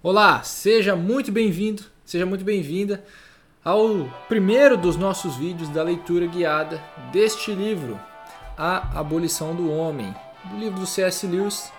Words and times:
Olá, 0.00 0.44
seja 0.44 0.94
muito 0.94 1.32
bem-vindo, 1.32 1.82
seja 2.04 2.24
muito 2.24 2.44
bem-vinda 2.44 3.04
ao 3.64 4.08
primeiro 4.28 4.76
dos 4.76 4.96
nossos 4.96 5.34
vídeos 5.34 5.68
da 5.70 5.82
leitura 5.82 6.24
guiada 6.28 6.80
deste 7.10 7.50
livro, 7.50 7.98
A 8.56 9.00
Abolição 9.00 9.56
do 9.56 9.68
Homem, 9.68 10.14
do 10.44 10.56
livro 10.56 10.78
do 10.78 10.86
C.S. 10.86 11.26
Lewis, 11.26 11.72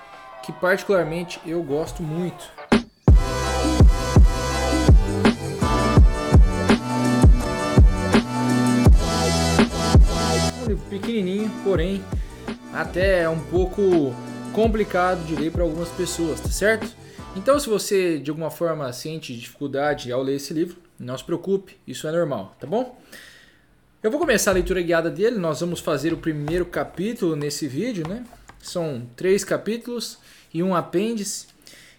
que 0.43 0.51
particularmente 0.51 1.39
eu 1.45 1.63
gosto 1.63 2.03
muito. 2.03 2.43
Um 10.61 10.67
livro 10.67 10.85
pequenininho, 10.89 11.49
porém 11.63 12.03
até 12.73 13.29
um 13.29 13.39
pouco 13.39 14.13
complicado 14.51 15.25
de 15.25 15.37
ler 15.37 15.53
para 15.53 15.63
algumas 15.63 15.87
pessoas, 15.87 16.41
tá 16.41 16.49
certo? 16.49 16.99
Então, 17.39 17.57
se 17.57 17.69
você 17.69 18.19
de 18.19 18.29
alguma 18.29 18.51
forma 18.51 18.91
sente 18.91 19.33
dificuldade 19.33 20.11
ao 20.11 20.21
ler 20.21 20.35
esse 20.35 20.53
livro, 20.53 20.75
não 20.99 21.17
se 21.17 21.23
preocupe, 21.23 21.77
isso 21.87 22.05
é 22.05 22.11
normal, 22.11 22.53
tá 22.59 22.67
bom? 22.67 23.01
Eu 24.03 24.11
vou 24.11 24.19
começar 24.19 24.51
a 24.51 24.55
leitura 24.55 24.81
guiada 24.81 25.09
dele, 25.09 25.37
nós 25.37 25.61
vamos 25.61 25.79
fazer 25.79 26.11
o 26.11 26.17
primeiro 26.17 26.65
capítulo 26.65 27.37
nesse 27.37 27.65
vídeo, 27.65 28.05
né? 28.05 28.25
São 28.61 29.07
três 29.15 29.45
capítulos 29.45 30.19
e 30.53 30.61
um 30.61 30.75
apêndice. 30.75 31.47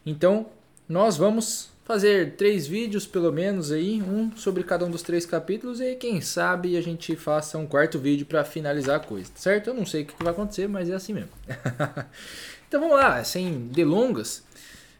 Então, 0.04 0.44
nós 0.86 1.16
vamos 1.16 1.70
fazer 1.86 2.36
três 2.36 2.66
vídeos 2.66 3.06
pelo 3.06 3.32
menos 3.32 3.72
aí, 3.72 4.02
um 4.02 4.36
sobre 4.36 4.62
cada 4.62 4.84
um 4.84 4.90
dos 4.90 5.00
três 5.00 5.24
capítulos 5.24 5.80
e 5.80 5.94
quem 5.94 6.20
sabe 6.20 6.76
a 6.76 6.82
gente 6.82 7.16
faça 7.16 7.56
um 7.56 7.66
quarto 7.66 7.98
vídeo 7.98 8.26
para 8.26 8.44
finalizar 8.44 8.96
a 8.96 9.00
coisa, 9.00 9.32
certo? 9.36 9.68
Eu 9.70 9.74
não 9.74 9.86
sei 9.86 10.02
o 10.02 10.06
que 10.06 10.22
vai 10.22 10.34
acontecer, 10.34 10.68
mas 10.68 10.90
é 10.90 10.94
assim 10.94 11.14
mesmo. 11.14 11.30
então 12.68 12.78
vamos 12.78 12.96
lá, 12.96 13.24
sem 13.24 13.68
delongas. 13.68 14.49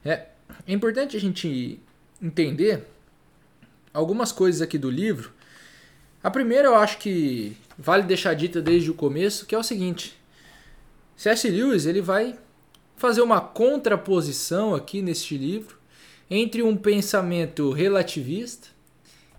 É, 0.05 0.27
é 0.67 0.73
importante 0.73 1.17
a 1.17 1.21
gente 1.21 1.81
entender 2.21 2.87
algumas 3.93 4.33
coisas 4.33 4.63
aqui 4.63 4.79
do 4.79 4.91
livro. 4.91 5.33
A 6.23 6.31
primeira 6.31 6.69
eu 6.69 6.75
acho 6.75 6.99
que 6.99 7.57
vale 7.79 8.03
deixar 8.03 8.35
dita 8.35 8.61
desde 8.61 8.91
o 8.91 8.95
começo, 8.95 9.47
que 9.47 9.55
é 9.55 9.59
o 9.59 9.63
seguinte: 9.63 10.19
C.S. 11.17 11.49
Lewis 11.49 11.87
ele 11.87 12.01
vai 12.01 12.39
fazer 12.97 13.23
uma 13.23 13.41
contraposição 13.41 14.75
aqui 14.75 15.01
neste 15.01 15.37
livro 15.37 15.79
entre 16.31 16.63
um 16.63 16.77
pensamento 16.77 17.71
relativista 17.73 18.69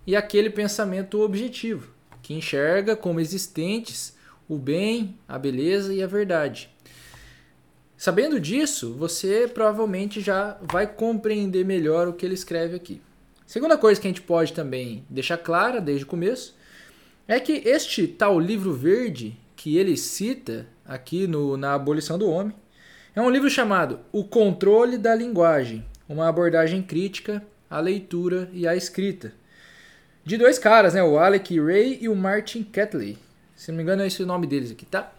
e 0.05 0.15
aquele 0.15 0.49
pensamento 0.49 1.21
objetivo, 1.21 1.93
que 2.21 2.33
enxerga 2.33 2.95
como 2.95 3.19
existentes 3.19 4.15
o 4.49 4.57
bem, 4.57 5.15
a 5.27 5.37
beleza 5.37 5.93
e 5.93 6.03
a 6.03 6.07
verdade. 6.07 6.69
Sabendo 8.01 8.39
disso, 8.39 8.95
você 8.95 9.47
provavelmente 9.47 10.21
já 10.21 10.57
vai 10.59 10.87
compreender 10.87 11.63
melhor 11.63 12.07
o 12.07 12.13
que 12.13 12.25
ele 12.25 12.33
escreve 12.33 12.75
aqui. 12.75 12.99
Segunda 13.45 13.77
coisa 13.77 14.01
que 14.01 14.07
a 14.07 14.09
gente 14.09 14.23
pode 14.23 14.53
também 14.53 15.05
deixar 15.07 15.37
clara 15.37 15.79
desde 15.79 16.03
o 16.03 16.07
começo 16.07 16.57
é 17.27 17.39
que 17.39 17.61
este 17.63 18.07
tal 18.07 18.39
livro 18.39 18.73
verde 18.73 19.37
que 19.55 19.77
ele 19.77 19.95
cita 19.95 20.65
aqui 20.83 21.27
no, 21.27 21.55
na 21.55 21.75
Abolição 21.75 22.17
do 22.17 22.27
Homem 22.27 22.55
é 23.15 23.21
um 23.21 23.29
livro 23.29 23.51
chamado 23.51 23.99
O 24.11 24.23
Controle 24.23 24.97
da 24.97 25.13
Linguagem, 25.13 25.85
uma 26.09 26.27
abordagem 26.27 26.81
crítica 26.81 27.45
à 27.69 27.79
leitura 27.79 28.49
e 28.51 28.67
à 28.67 28.75
escrita. 28.75 29.31
De 30.25 30.37
dois 30.37 30.57
caras, 30.57 30.95
né? 30.95 31.03
o 31.03 31.19
Alec 31.19 31.55
Ray 31.61 31.99
e 32.01 32.09
o 32.09 32.15
Martin 32.15 32.63
Catley. 32.63 33.19
Se 33.55 33.69
não 33.71 33.77
me 33.77 33.83
engano, 33.83 34.01
é 34.01 34.07
esse 34.07 34.23
o 34.23 34.25
nome 34.25 34.47
deles 34.47 34.71
aqui, 34.71 34.87
tá? 34.87 35.13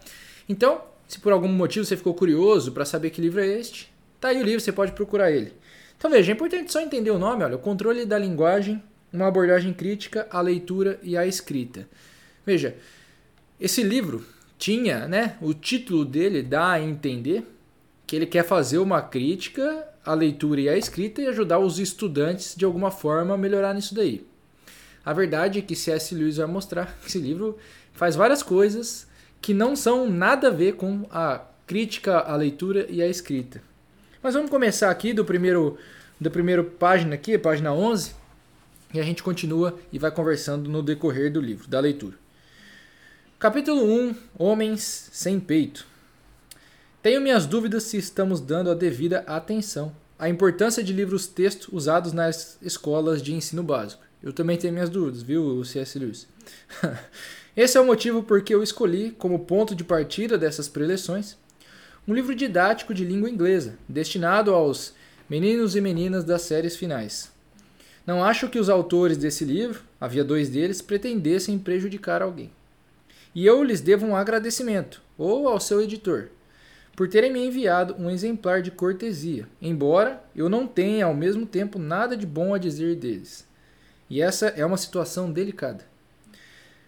Então, 0.49 0.91
se 1.13 1.19
por 1.19 1.31
algum 1.31 1.47
motivo 1.47 1.85
você 1.85 1.95
ficou 1.95 2.15
curioso 2.15 2.71
para 2.71 2.85
saber 2.85 3.11
que 3.11 3.21
livro 3.21 3.39
é 3.39 3.45
este, 3.45 3.93
tá 4.19 4.29
aí 4.29 4.41
o 4.41 4.43
livro, 4.43 4.59
você 4.59 4.71
pode 4.71 4.93
procurar 4.93 5.31
ele. 5.31 5.53
Então 5.95 6.09
veja, 6.09 6.31
é 6.31 6.33
importante 6.33 6.71
só 6.71 6.81
entender 6.81 7.11
o 7.11 7.19
nome, 7.19 7.43
olha, 7.43 7.55
o 7.55 7.59
controle 7.59 8.03
da 8.03 8.17
linguagem, 8.17 8.81
uma 9.13 9.27
abordagem 9.27 9.73
crítica 9.73 10.27
à 10.31 10.41
leitura 10.41 10.99
e 11.03 11.15
à 11.15 11.23
escrita. 11.27 11.87
Veja, 12.43 12.75
esse 13.61 13.83
livro 13.83 14.25
tinha, 14.57 15.07
né, 15.07 15.37
o 15.39 15.53
título 15.53 16.03
dele 16.03 16.41
dá 16.41 16.71
a 16.71 16.81
entender 16.81 17.45
que 18.07 18.15
ele 18.15 18.25
quer 18.25 18.43
fazer 18.43 18.79
uma 18.79 18.99
crítica 18.99 19.87
à 20.03 20.15
leitura 20.15 20.61
e 20.61 20.67
à 20.67 20.75
escrita 20.75 21.21
e 21.21 21.27
ajudar 21.27 21.59
os 21.59 21.77
estudantes 21.77 22.55
de 22.55 22.65
alguma 22.65 22.89
forma 22.89 23.35
a 23.35 23.37
melhorar 23.37 23.75
nisso 23.75 23.93
daí. 23.93 24.25
A 25.05 25.13
verdade 25.13 25.59
é 25.59 25.61
que 25.61 25.75
C.S. 25.75 26.15
Lewis 26.15 26.37
vai 26.37 26.47
mostrar 26.47 26.97
que 26.99 27.07
esse 27.07 27.19
livro 27.19 27.55
faz 27.91 28.15
várias 28.15 28.41
coisas 28.41 29.12
que 29.43 29.53
não 29.53 29.75
são 29.75 30.09
nada 30.09 30.47
a 30.47 30.51
ver 30.51 30.77
com 30.77 31.05
a 31.11 31.41
crítica 31.67 32.17
à 32.19 32.33
leitura 32.37 32.87
e 32.89 33.01
à 33.01 33.07
escrita. 33.09 33.61
Mas 34.21 34.35
vamos 34.35 34.49
começar 34.49 34.89
aqui 34.89 35.11
do 35.13 35.25
primeiro 35.25 35.77
da 36.17 36.29
primeira 36.29 36.63
página 36.63 37.15
aqui, 37.15 37.37
página 37.37 37.73
11, 37.73 38.15
e 38.93 39.01
a 39.01 39.03
gente 39.03 39.21
continua 39.21 39.77
e 39.91 39.99
vai 39.99 40.09
conversando 40.11 40.69
no 40.69 40.81
decorrer 40.81 41.29
do 41.29 41.41
livro, 41.41 41.67
da 41.67 41.81
leitura. 41.81 42.15
Capítulo 43.37 43.83
1: 43.83 44.15
Homens 44.39 45.09
sem 45.11 45.41
peito. 45.41 45.85
Tenho 47.01 47.19
minhas 47.19 47.45
dúvidas 47.45 47.83
se 47.83 47.97
estamos 47.97 48.39
dando 48.39 48.71
a 48.71 48.73
devida 48.73 49.25
atenção 49.27 49.93
à 50.17 50.29
importância 50.29 50.81
de 50.81 50.93
livros-texto 50.93 51.67
usados 51.75 52.13
nas 52.13 52.57
escolas 52.61 53.21
de 53.21 53.33
ensino 53.33 53.61
básico. 53.61 54.03
Eu 54.23 54.31
também 54.31 54.57
tenho 54.57 54.71
minhas 54.71 54.89
dúvidas, 54.89 55.21
viu, 55.21 55.65
C.S. 55.65 55.99
Lewis? 55.99 56.29
Esse 57.55 57.77
é 57.77 57.81
o 57.81 57.85
motivo 57.85 58.23
por 58.23 58.41
que 58.41 58.53
eu 58.53 58.63
escolhi 58.63 59.11
como 59.11 59.45
ponto 59.45 59.75
de 59.75 59.83
partida 59.83 60.39
dessas 60.39 60.67
preleções 60.67 61.37
um 62.07 62.13
livro 62.13 62.33
didático 62.33 62.93
de 62.93 63.05
língua 63.05 63.29
inglesa, 63.29 63.77
destinado 63.87 64.53
aos 64.53 64.93
meninos 65.29 65.75
e 65.75 65.79
meninas 65.79 66.23
das 66.23 66.41
séries 66.41 66.75
finais. 66.75 67.31
Não 68.05 68.23
acho 68.23 68.49
que 68.49 68.59
os 68.59 68.69
autores 68.69 69.17
desse 69.17 69.45
livro, 69.45 69.83
havia 70.01 70.23
dois 70.23 70.49
deles, 70.49 70.81
pretendessem 70.81 71.57
prejudicar 71.57 72.21
alguém. 72.21 72.51
E 73.33 73.45
eu 73.45 73.63
lhes 73.63 73.79
devo 73.79 74.05
um 74.05 74.15
agradecimento, 74.15 75.01
ou 75.17 75.47
ao 75.47 75.59
seu 75.59 75.79
editor, 75.79 76.29
por 76.95 77.07
terem 77.07 77.31
me 77.31 77.45
enviado 77.45 77.95
um 77.97 78.09
exemplar 78.09 78.61
de 78.61 78.71
cortesia, 78.71 79.47
embora 79.61 80.21
eu 80.35 80.49
não 80.49 80.67
tenha 80.67 81.05
ao 81.05 81.13
mesmo 81.13 81.45
tempo 81.45 81.79
nada 81.79 82.17
de 82.17 82.25
bom 82.25 82.53
a 82.53 82.57
dizer 82.57 82.95
deles. 82.95 83.47
E 84.09 84.21
essa 84.21 84.47
é 84.47 84.65
uma 84.65 84.77
situação 84.77 85.31
delicada. 85.31 85.92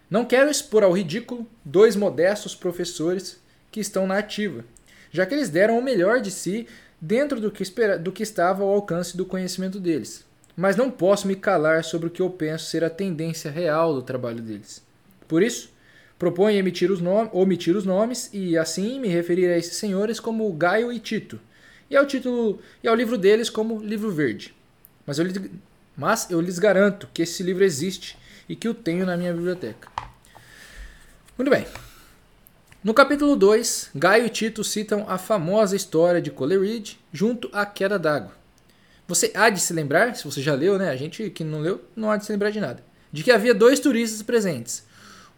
Não 0.08 0.24
quero 0.24 0.50
expor 0.50 0.84
ao 0.84 0.92
ridículo 0.92 1.46
dois 1.64 1.96
modestos 1.96 2.54
professores 2.54 3.40
que 3.72 3.80
estão 3.80 4.06
na 4.06 4.18
ativa, 4.18 4.64
já 5.10 5.26
que 5.26 5.34
eles 5.34 5.50
deram 5.50 5.78
o 5.78 5.82
melhor 5.82 6.20
de 6.20 6.30
si 6.30 6.66
dentro 7.00 7.40
do 7.40 7.50
que, 7.50 7.62
espera, 7.62 7.98
do 7.98 8.12
que 8.12 8.22
estava 8.22 8.62
ao 8.62 8.70
alcance 8.70 9.16
do 9.16 9.26
conhecimento 9.26 9.80
deles. 9.80 10.24
Mas 10.56 10.76
não 10.76 10.90
posso 10.90 11.26
me 11.26 11.34
calar 11.34 11.84
sobre 11.84 12.06
o 12.06 12.10
que 12.10 12.22
eu 12.22 12.30
penso 12.30 12.66
ser 12.66 12.84
a 12.84 12.90
tendência 12.90 13.50
real 13.50 13.94
do 13.94 14.00
trabalho 14.00 14.40
deles. 14.40 14.82
Por 15.26 15.42
isso, 15.42 15.70
proponho 16.18 16.56
emitir 16.56 16.90
os 16.90 17.00
omitir 17.32 17.76
os 17.76 17.84
nomes 17.84 18.30
e 18.32 18.56
assim 18.56 19.00
me 19.00 19.08
referir 19.08 19.48
a 19.48 19.58
esses 19.58 19.76
senhores 19.76 20.20
como 20.20 20.50
Gaio 20.52 20.92
e 20.92 21.00
Tito, 21.00 21.38
e 21.90 21.96
ao 21.96 22.06
título 22.06 22.60
e 22.82 22.88
ao 22.88 22.94
livro 22.94 23.18
deles 23.18 23.50
como 23.50 23.80
Livro 23.80 24.10
Verde. 24.10 24.54
Mas 25.04 25.18
eu, 25.18 25.26
mas 25.96 26.30
eu 26.30 26.40
lhes 26.40 26.58
garanto 26.58 27.08
que 27.12 27.22
esse 27.22 27.42
livro 27.42 27.64
existe 27.64 28.16
e 28.48 28.56
que 28.56 28.68
o 28.68 28.74
tenho 28.74 29.06
na 29.06 29.16
minha 29.16 29.32
biblioteca. 29.32 29.88
Muito 31.36 31.50
bem. 31.50 31.66
No 32.82 32.94
capítulo 32.94 33.34
2, 33.34 33.90
Gaio 33.94 34.26
e 34.26 34.30
Tito 34.30 34.62
citam 34.62 35.04
a 35.08 35.18
famosa 35.18 35.74
história 35.74 36.22
de 36.22 36.30
Coleridge 36.30 36.98
junto 37.12 37.50
à 37.52 37.66
queda 37.66 37.98
d'água. 37.98 38.32
Você 39.08 39.32
há 39.34 39.50
de 39.50 39.60
se 39.60 39.72
lembrar, 39.72 40.14
se 40.14 40.24
você 40.24 40.40
já 40.40 40.54
leu, 40.54 40.78
né? 40.78 40.88
A 40.88 40.96
gente 40.96 41.28
que 41.30 41.42
não 41.42 41.60
leu 41.60 41.84
não 41.96 42.10
há 42.10 42.16
de 42.16 42.24
se 42.24 42.32
lembrar 42.32 42.50
de 42.50 42.60
nada. 42.60 42.82
De 43.12 43.22
que 43.22 43.30
havia 43.30 43.54
dois 43.54 43.80
turistas 43.80 44.22
presentes. 44.22 44.84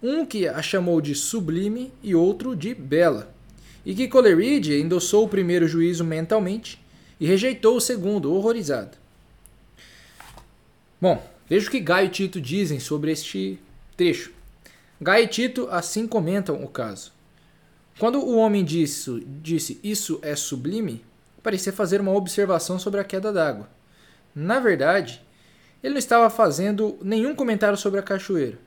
Um 0.03 0.25
que 0.25 0.47
a 0.47 0.61
chamou 0.63 1.01
de 1.01 1.15
sublime 1.15 1.93
e 2.03 2.15
outro 2.15 2.55
de 2.55 2.75
bela. 2.75 3.35
E 3.85 3.95
que 3.95 4.09
Coleridge 4.09 4.75
endossou 4.75 5.25
o 5.25 5.29
primeiro 5.29 5.67
juízo 5.67 6.05
mentalmente 6.05 6.79
e 7.19 7.27
rejeitou 7.27 7.77
o 7.77 7.81
segundo, 7.81 8.33
horrorizado. 8.33 8.97
Bom, 11.01 11.27
Veja 11.49 11.67
o 11.67 11.71
que 11.71 11.81
Gaio 11.81 12.07
e 12.07 12.11
Tito 12.11 12.41
dizem 12.41 12.79
sobre 12.79 13.11
este 13.11 13.59
trecho. 13.97 14.33
Gaio 15.01 15.25
e 15.25 15.29
Tito 15.29 15.69
assim 15.71 16.07
comentam 16.07 16.63
o 16.63 16.69
caso. 16.69 17.13
Quando 17.99 18.21
o 18.21 18.37
homem 18.37 18.65
disse, 18.65 19.27
disse 19.43 19.81
isso 19.83 20.19
é 20.23 20.37
sublime, 20.37 21.05
parecia 21.43 21.73
fazer 21.73 22.01
uma 22.01 22.13
observação 22.13 22.79
sobre 22.79 23.01
a 23.01 23.05
queda 23.05 23.33
d'água. 23.33 23.69
Na 24.35 24.61
verdade, 24.61 25.23
ele 25.83 25.95
não 25.95 25.99
estava 25.99 26.29
fazendo 26.29 26.99
nenhum 27.03 27.35
comentário 27.35 27.79
sobre 27.79 27.99
a 27.99 28.03
cachoeira, 28.03 28.59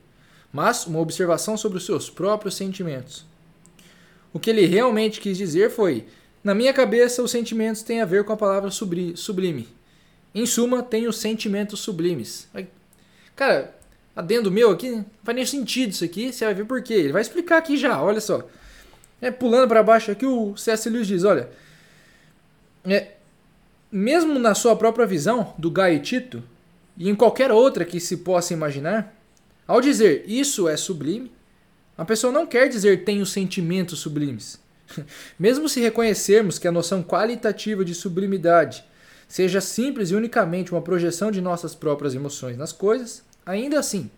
mas 0.52 0.86
uma 0.86 0.98
observação 0.98 1.56
sobre 1.56 1.78
os 1.78 1.86
seus 1.86 2.10
próprios 2.10 2.56
sentimentos. 2.56 3.24
O 4.32 4.40
que 4.40 4.50
ele 4.50 4.66
realmente 4.66 5.20
quis 5.20 5.38
dizer 5.38 5.70
foi: 5.70 6.06
na 6.42 6.54
minha 6.54 6.72
cabeça, 6.72 7.22
os 7.22 7.30
sentimentos 7.30 7.82
têm 7.82 8.00
a 8.00 8.06
ver 8.06 8.24
com 8.24 8.32
a 8.32 8.36
palavra 8.36 8.70
sublime. 8.70 9.68
Em 10.34 10.46
suma, 10.46 10.82
tem 10.82 11.06
os 11.06 11.18
sentimentos 11.18 11.80
sublimes. 11.80 12.48
Cara, 13.36 13.74
adendo 14.16 14.50
meu 14.50 14.70
aqui, 14.70 14.90
não 14.90 15.06
faz 15.22 15.36
nem 15.36 15.46
sentido 15.46 15.90
isso 15.90 16.04
aqui, 16.04 16.32
você 16.32 16.44
vai 16.44 16.54
ver 16.54 16.64
por 16.64 16.82
quê. 16.82 16.94
Ele 16.94 17.12
vai 17.12 17.22
explicar 17.22 17.58
aqui 17.58 17.76
já, 17.76 18.02
olha 18.02 18.20
só. 18.20 18.46
É, 19.20 19.30
pulando 19.30 19.68
para 19.68 19.82
baixo 19.82 20.10
aqui, 20.10 20.26
o 20.26 20.56
C.S. 20.56 20.88
Lewis 20.90 21.06
diz, 21.06 21.24
olha, 21.24 21.48
é, 22.84 23.12
mesmo 23.90 24.38
na 24.38 24.54
sua 24.54 24.74
própria 24.74 25.06
visão 25.06 25.54
do 25.58 25.70
Gaio 25.70 26.00
Tito, 26.00 26.42
e 26.96 27.08
em 27.08 27.14
qualquer 27.14 27.50
outra 27.50 27.84
que 27.84 28.00
se 28.00 28.18
possa 28.18 28.52
imaginar, 28.52 29.14
ao 29.66 29.80
dizer 29.80 30.24
isso 30.26 30.68
é 30.68 30.76
sublime, 30.76 31.30
a 31.96 32.04
pessoa 32.04 32.32
não 32.32 32.46
quer 32.46 32.68
dizer 32.68 33.04
tenho 33.04 33.24
sentimentos 33.24 34.00
sublimes. 34.00 34.60
Mesmo 35.38 35.68
se 35.68 35.80
reconhecermos 35.80 36.58
que 36.58 36.66
a 36.66 36.72
noção 36.72 37.02
qualitativa 37.02 37.84
de 37.84 37.94
sublimidade 37.94 38.84
seja 39.32 39.62
simples 39.62 40.10
e 40.10 40.14
unicamente 40.14 40.72
uma 40.72 40.82
projeção 40.82 41.30
de 41.30 41.40
nossas 41.40 41.74
próprias 41.74 42.14
emoções 42.14 42.54
nas 42.58 42.70
coisas, 42.70 43.24
ainda 43.46 43.78
assim, 43.78 44.10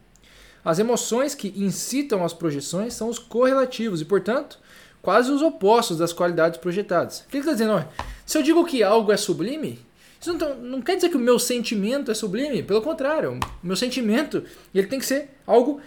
as 0.65 0.81
emoções 0.81 1.37
que 1.37 1.55
incitam 1.57 2.25
as 2.25 2.33
projeções 2.33 2.95
são 2.95 3.09
os 3.09 3.17
correlativos 3.17 4.01
e, 4.01 4.05
portanto, 4.05 4.59
quase 5.01 5.31
os 5.31 5.41
opostos 5.41 5.99
das 5.99 6.13
qualidades 6.13 6.59
projetadas. 6.59 7.21
O 7.21 7.29
que 7.29 7.37
ele 7.37 7.43
está 7.43 7.53
dizendo? 7.53 7.89
Se 8.27 8.37
eu 8.37 8.43
digo 8.43 8.65
que 8.65 8.83
algo 8.83 9.13
é 9.13 9.17
sublime, 9.17 9.79
isso 10.21 10.33
não, 10.33 10.57
não, 10.57 10.83
quer 10.83 10.97
dizer 10.97 11.11
que 11.11 11.17
o 11.17 11.21
meu 11.21 11.39
sentimento 11.39 12.11
é 12.11 12.15
sublime. 12.15 12.65
Pelo 12.65 12.83
contrário, 12.83 13.39
o 13.63 13.67
meu 13.67 13.77
sentimento 13.77 14.43
ele 14.75 14.89
tem 14.89 14.99
que 14.99 15.07
ser 15.07 15.31
algo 15.47 15.81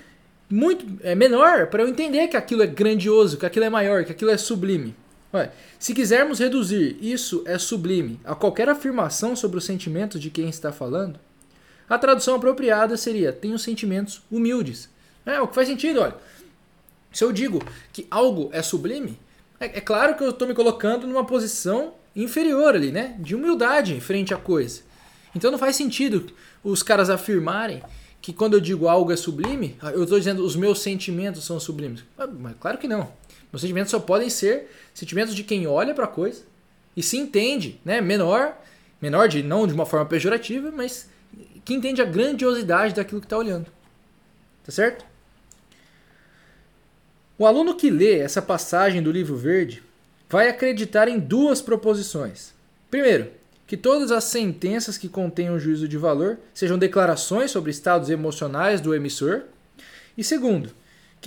muito 0.50 0.86
é, 1.04 1.14
menor 1.16 1.68
para 1.68 1.84
eu 1.84 1.90
entender 1.90 2.30
que 2.30 2.38
aquilo 2.38 2.64
é 2.64 2.68
grandioso, 2.68 3.36
que 3.36 3.46
aquilo 3.46 3.66
é 3.66 3.70
maior, 3.70 4.06
que 4.06 4.14
aquilo 4.14 4.32
é 4.32 4.38
sublime. 4.38 4.96
Se 5.80 5.94
quisermos 5.94 6.40
reduzir 6.40 6.98
isso 7.02 7.44
é 7.46 7.58
sublime 7.58 8.20
a 8.24 8.34
qualquer 8.34 8.70
afirmação 8.70 9.36
sobre 9.36 9.58
os 9.58 9.66
sentimentos 9.66 10.20
de 10.20 10.30
quem 10.30 10.50
está 10.50 10.72
falando, 10.72 11.20
a 11.90 11.98
tradução 11.98 12.36
apropriada 12.36 12.98
seria 12.98 13.32
tenho 13.32 13.58
sentimentos 13.60 14.22
humildes. 14.32 14.90
É 15.26 15.40
o 15.42 15.48
que 15.48 15.56
faz 15.56 15.68
sentido, 15.68 16.02
olha. 16.02 16.16
Se 17.12 17.24
eu 17.24 17.32
digo 17.32 17.62
que 17.92 18.08
algo 18.10 18.50
é 18.52 18.62
sublime, 18.62 19.18
é, 19.60 19.78
é 19.78 19.82
claro 19.82 20.16
que 20.16 20.24
eu 20.24 20.30
estou 20.30 20.48
me 20.48 20.54
colocando 20.54 21.08
numa 21.08 21.26
posição 21.26 21.94
inferior 22.16 22.76
ali, 22.76 22.92
né? 22.92 23.16
De 23.20 23.36
humildade 23.36 24.00
frente 24.02 24.34
à 24.34 24.38
coisa. 24.38 24.82
Então 25.36 25.52
não 25.52 25.58
faz 25.58 25.76
sentido 25.76 26.32
os 26.64 26.82
caras 26.82 27.10
afirmarem 27.10 27.82
que 28.22 28.34
quando 28.34 28.56
eu 28.56 28.60
digo 28.60 28.88
algo 28.88 29.12
é 29.12 29.16
sublime, 29.16 29.78
eu 29.94 30.04
estou 30.04 30.18
dizendo 30.18 30.44
os 30.44 30.56
meus 30.56 30.80
sentimentos 30.80 31.46
são 31.46 31.60
sublimes. 31.60 32.04
Mas 32.40 32.56
claro 32.60 32.78
que 32.78 32.88
não. 32.88 33.12
Meus 33.52 33.62
sentimentos 33.62 33.92
só 33.92 34.00
podem 34.00 34.30
ser 34.30 34.70
sentimentos 34.94 35.36
de 35.36 35.44
quem 35.44 35.68
olha 35.68 35.94
para 35.94 36.06
a 36.06 36.10
coisa 36.10 36.44
e 36.96 37.04
se 37.04 37.18
entende, 37.18 37.80
né? 37.86 38.02
Menor, 38.02 38.58
menor 39.02 39.28
de 39.28 39.44
não 39.44 39.68
de 39.68 39.74
uma 39.74 39.86
forma 39.86 40.06
pejorativa, 40.06 40.72
mas 40.72 41.10
que 41.64 41.74
entende 41.74 42.02
a 42.02 42.06
grandiosidade 42.06 42.94
daquilo 42.94 43.22
que 43.22 43.26
está 43.26 43.38
olhando. 43.38 43.68
Tá 44.64 44.72
certo? 44.72 45.06
O 47.38 47.46
aluno 47.46 47.76
que 47.76 47.90
lê 47.90 48.20
essa 48.20 48.42
passagem 48.42 49.02
do 49.02 49.12
livro 49.12 49.38
verde 49.38 49.84
vai 50.30 50.50
acreditar 50.50 51.08
em 51.08 51.20
duas 51.20 51.62
proposições. 51.62 52.54
Primeiro, 52.90 53.32
que 53.68 53.78
todas 53.78 54.12
as 54.12 54.24
sentenças 54.24 54.98
que 54.98 55.10
contenham 55.10 55.60
juízo 55.60 55.88
de 55.88 55.98
valor 55.98 56.40
sejam 56.54 56.78
declarações 56.78 57.52
sobre 57.52 57.70
estados 57.70 58.10
emocionais 58.10 58.82
do 58.82 58.96
emissor. 58.96 59.44
E 60.18 60.24
segundo, 60.24 60.72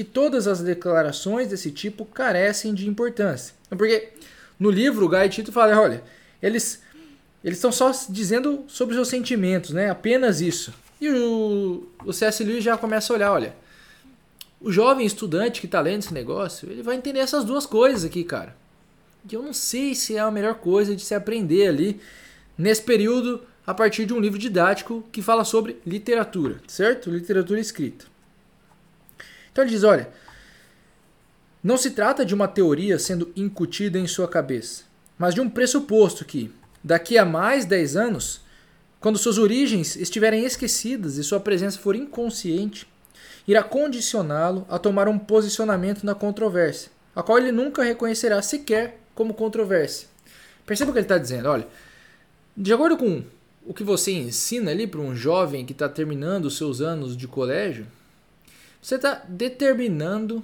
que 0.01 0.05
todas 0.05 0.47
as 0.47 0.63
declarações 0.63 1.49
desse 1.49 1.71
tipo 1.71 2.07
carecem 2.07 2.73
de 2.73 2.89
importância. 2.89 3.55
Porque 3.69 4.09
no 4.59 4.71
livro 4.71 5.05
o 5.05 5.09
Guy 5.11 5.29
Tito 5.29 5.53
fala, 5.53 5.79
olha, 5.79 6.03
eles 6.43 6.81
eles 7.45 7.59
estão 7.59 7.71
só 7.71 7.93
dizendo 8.09 8.65
sobre 8.67 8.95
seus 8.95 9.09
sentimentos, 9.09 9.73
né? 9.73 9.91
Apenas 9.91 10.41
isso. 10.41 10.73
E 10.99 11.11
o, 11.11 11.87
o 12.07 12.15
C.S. 12.15 12.43
Lewis 12.43 12.65
já 12.65 12.79
começa 12.79 13.13
a 13.13 13.17
olhar, 13.17 13.31
olha, 13.31 13.55
o 14.59 14.73
jovem 14.73 15.05
estudante 15.05 15.61
que 15.61 15.67
está 15.67 15.83
lendo 15.83 16.01
esse 16.01 16.15
negócio, 16.15 16.71
ele 16.71 16.83
vai 16.83 16.97
entender 16.97 17.21
essas 17.21 17.45
duas 17.45 17.67
coisas 17.67 18.03
aqui, 18.03 18.25
cara. 18.25 18.57
E 19.31 19.35
eu 19.35 19.43
não 19.43 19.53
sei 19.53 19.95
se 19.95 20.17
é 20.17 20.21
a 20.21 20.31
melhor 20.31 20.55
coisa 20.55 20.97
de 20.97 21.03
se 21.03 21.15
aprender 21.15 21.67
ali 21.69 22.01
nesse 22.57 22.81
período 22.81 23.43
a 23.67 23.75
partir 23.75 24.07
de 24.07 24.15
um 24.15 24.21
livro 24.21 24.39
didático 24.39 25.05
que 25.13 25.21
fala 25.21 25.45
sobre 25.45 25.79
literatura, 25.87 26.63
certo? 26.67 27.11
Literatura 27.11 27.61
escrita. 27.61 28.10
Então 29.61 29.67
ele 29.67 29.71
diz: 29.71 29.85
olha, 29.85 30.09
não 31.63 31.77
se 31.77 31.91
trata 31.91 32.25
de 32.25 32.35
uma 32.35 32.49
teoria 32.49 32.99
sendo 32.99 33.31
incutida 33.37 33.99
em 33.99 34.07
sua 34.07 34.27
cabeça, 34.27 34.85
mas 35.19 35.35
de 35.35 35.41
um 35.41 35.51
pressuposto 35.51 36.25
que, 36.25 36.51
daqui 36.83 37.19
a 37.19 37.27
mais 37.27 37.67
10 37.67 37.97
anos, 37.97 38.41
quando 39.01 39.19
suas 39.19 39.37
origens 39.37 39.97
estiverem 39.97 40.45
esquecidas 40.45 41.19
e 41.19 41.25
sua 41.25 41.41
presença 41.41 41.79
for 41.79 41.95
inconsciente, 41.95 42.87
irá 43.47 43.63
condicioná-lo 43.63 44.67
a 44.69 44.79
tomar 44.79 45.09
um 45.09 45.19
posicionamento 45.19 46.05
na 46.05 46.15
controvérsia, 46.15 46.91
a 47.15 47.23
qual 47.23 47.37
ele 47.37 47.53
nunca 47.53 47.83
reconhecerá 47.83 48.41
sequer 48.41 48.99
como 49.15 49.35
controvérsia. 49.35 50.09
Perceba 50.65 50.91
o 50.91 50.95
que 50.95 51.01
ele 51.01 51.05
está 51.05 51.19
dizendo. 51.19 51.51
Olha, 51.51 51.67
de 52.57 52.73
acordo 52.73 52.97
com 52.97 53.23
o 53.67 53.75
que 53.75 53.85
você 53.85 54.13
ensina 54.13 54.71
ali 54.71 54.87
para 54.87 55.01
um 55.01 55.15
jovem 55.15 55.67
que 55.67 55.73
está 55.73 55.89
terminando 55.89 56.47
os 56.47 56.57
seus 56.57 56.81
anos 56.81 57.15
de 57.15 57.29
colégio, 57.29 57.87
você 58.81 58.97
está 58.97 59.23
determinando 59.29 60.43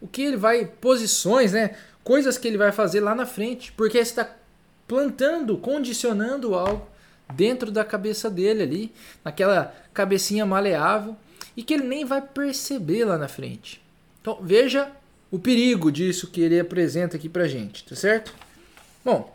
o 0.00 0.06
que 0.06 0.22
ele 0.22 0.36
vai, 0.36 0.66
posições, 0.66 1.52
né? 1.52 1.76
Coisas 2.02 2.36
que 2.36 2.46
ele 2.46 2.58
vai 2.58 2.72
fazer 2.72 3.00
lá 3.00 3.14
na 3.14 3.26
frente, 3.26 3.72
porque 3.72 3.98
você 3.98 4.10
está 4.10 4.36
plantando, 4.86 5.56
condicionando 5.56 6.54
algo 6.54 6.86
dentro 7.32 7.70
da 7.70 7.84
cabeça 7.84 8.28
dele 8.30 8.62
ali, 8.62 8.92
naquela 9.24 9.74
cabecinha 9.92 10.44
maleável, 10.44 11.16
e 11.56 11.62
que 11.62 11.74
ele 11.74 11.84
nem 11.84 12.04
vai 12.04 12.20
perceber 12.20 13.04
lá 13.04 13.16
na 13.16 13.28
frente. 13.28 13.82
Então 14.20 14.38
veja 14.42 14.90
o 15.30 15.38
perigo 15.38 15.90
disso 15.90 16.28
que 16.28 16.40
ele 16.40 16.60
apresenta 16.60 17.16
aqui 17.16 17.28
pra 17.28 17.48
gente, 17.48 17.84
tá 17.84 17.96
certo? 17.96 18.32
Bom, 19.04 19.34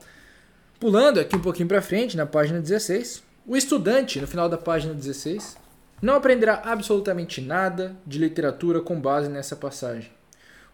pulando 0.80 1.20
aqui 1.20 1.36
um 1.36 1.42
pouquinho 1.42 1.68
para 1.68 1.82
frente, 1.82 2.16
na 2.16 2.26
página 2.26 2.60
16, 2.60 3.24
o 3.46 3.58
estudante, 3.58 4.22
no 4.22 4.28
final 4.28 4.48
da 4.48 4.58
página 4.58 4.94
16, 4.94 5.58
não 6.02 6.16
aprenderá 6.16 6.62
absolutamente 6.66 7.42
nada 7.42 7.96
de 8.06 8.18
literatura 8.18 8.82
com 8.82 9.00
base 9.00 9.30
nessa 9.30 9.56
passagem. 9.56 10.12